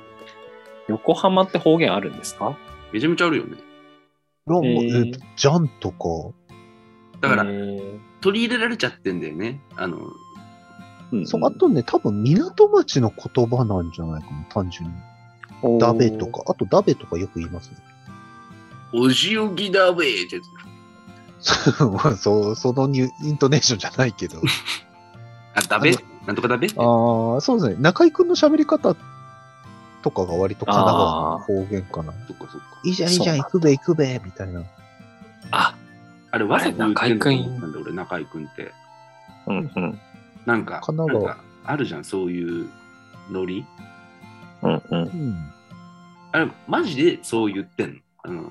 [0.90, 2.58] 横浜って方言あるんですか？
[2.92, 3.56] めちゃめちゃあるよね。
[3.56, 3.60] い
[4.50, 5.98] やもうえーえっとジャンとか、
[7.22, 9.62] だから、えー取り入れられちゃってんだよね。
[9.76, 10.00] あの、
[11.12, 15.80] うんそうあとね、多分港町の言葉なんじゃないかな、単純に。
[15.80, 17.78] ダベとか、あとダベとかよく言いますね。
[18.94, 20.42] おじおぎだべーって。
[21.84, 24.42] ま あそう、そのニュイントネーションじゃないけど。
[25.54, 25.94] あ、だべあ
[26.26, 27.82] なんとかだべああ、そうですね。
[27.82, 28.96] 中井くんの喋り方
[30.04, 32.14] とかが割と神奈川の方言かな。
[32.28, 32.80] そっかそっか。
[32.84, 34.64] いいじゃん、いいじゃん、行くべ、行くべ、みたいな。
[35.52, 35.76] あ、
[36.32, 38.74] あれ、わざと中居君なんだ俺、中居君って。
[39.48, 40.00] うんうん。
[40.48, 42.70] なんか、神奈川なんかあるじゃん、そういう
[43.30, 43.66] ノリ？
[44.64, 45.02] うんうん。
[45.02, 45.36] うん。
[46.32, 48.00] あれ、マジでそう言ってんの？
[48.24, 48.44] あの、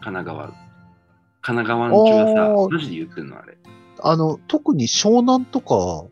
[0.00, 0.46] 神奈川。
[1.42, 3.58] 神奈川んちはあーさ、マジで言ってんのあれ。
[4.00, 6.08] あの、特に湘南とか、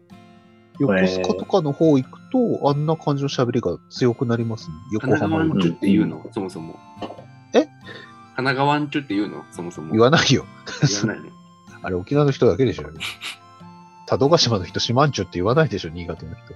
[0.80, 4.74] 横須賀とかの方行くと、あんな感じの喋りが強くなりますね。
[4.92, 6.80] 横神奈浜行くと川んちゅって言うの、そもそも。
[7.54, 7.60] え？
[7.62, 7.68] 神
[8.36, 9.44] 奈川んちゅって言うの？
[9.52, 9.92] そもそも。
[9.92, 10.44] 言わないよ。
[10.82, 11.30] 言わないの。
[11.84, 12.90] あれ、沖縄の人だけでしょ。
[14.12, 16.54] 佐渡島の人、島んちゅって言わないでしょ、新潟の人。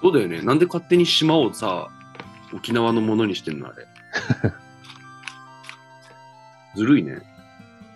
[0.00, 0.40] そうだよね。
[0.40, 1.88] なんで勝手に島をさ、
[2.54, 3.86] 沖縄のものにしてんのあれ。
[6.74, 7.20] ずるいね。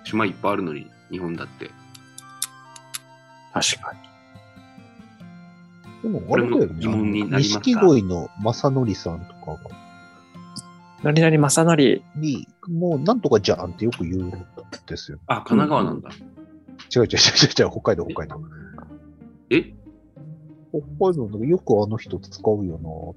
[0.04, 1.70] 島いっぱいあるのに、日本だって。
[3.54, 4.00] 確かに。
[6.02, 7.24] でも、あこれだよね。
[7.24, 9.58] 錦鯉の正則さんとかが、
[11.02, 12.02] 何々正則。
[12.16, 14.30] に、もうなんとかじゃんってよく言うん
[14.86, 15.18] ですよ。
[15.26, 16.10] あ、神奈川なんだ。
[16.94, 18.40] 違う違う違う違う、北海道、北海道。
[19.50, 19.74] え？
[20.70, 23.14] 北海道のよくあの人使うよ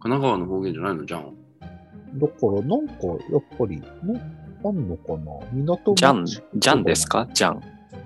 [0.00, 1.04] 神奈川の方言じゃないの？
[1.04, 1.22] じゃん。
[1.22, 1.28] な。
[2.26, 2.94] だから、なんか、
[3.30, 3.86] やっぱり、な
[4.64, 5.32] あんのかな？
[5.52, 7.28] 港ジャン、町ジャンですか？
[7.32, 7.60] ジャン。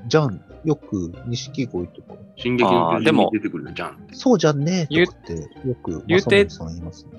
[0.06, 0.40] じゃん。
[0.64, 2.14] よく、錦鯉とか。
[2.36, 3.98] 進撃の巨人あーでもに出てくるのじゃん。
[4.12, 5.34] そうじゃんね言うとかって、
[5.68, 7.12] よく、言うてさん言いますね。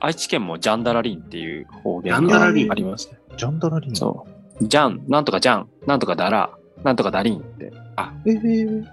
[0.00, 3.18] 愛知県もジャンダラリンっていう方言ジャンダラリンがありますね。
[3.36, 3.96] ジャンダラリン。
[3.96, 4.26] そ
[4.60, 4.66] う。
[4.66, 7.72] ジャン、なんとかジャン、なんとかダラ、なんとかダリンって。
[8.26, 8.84] えー、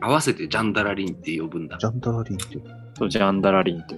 [0.00, 1.86] 合わせてジャンダラリンって呼ぶんだジ。
[1.86, 2.58] ャンダラリンって。
[2.98, 3.94] そう、ジャンダラリンって。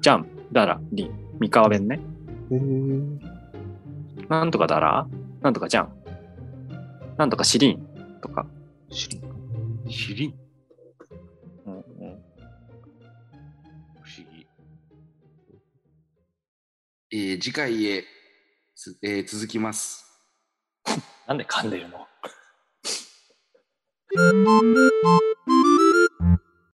[0.00, 1.26] ジャン、ダラ、リン。
[1.38, 2.00] 三河弁ね。
[2.50, 3.18] えー、
[4.28, 5.06] なんとかダラ、
[5.42, 5.88] なんとかジャン、
[7.18, 7.86] なんとかシリン
[8.22, 8.46] とか。
[8.90, 9.20] 知り
[9.88, 10.34] シリン
[11.66, 11.82] うんうん、
[14.02, 14.46] 不思議。
[17.10, 18.04] えー次回へ、
[18.74, 20.04] すえー続きます。
[21.26, 22.06] なんで噛んでるの？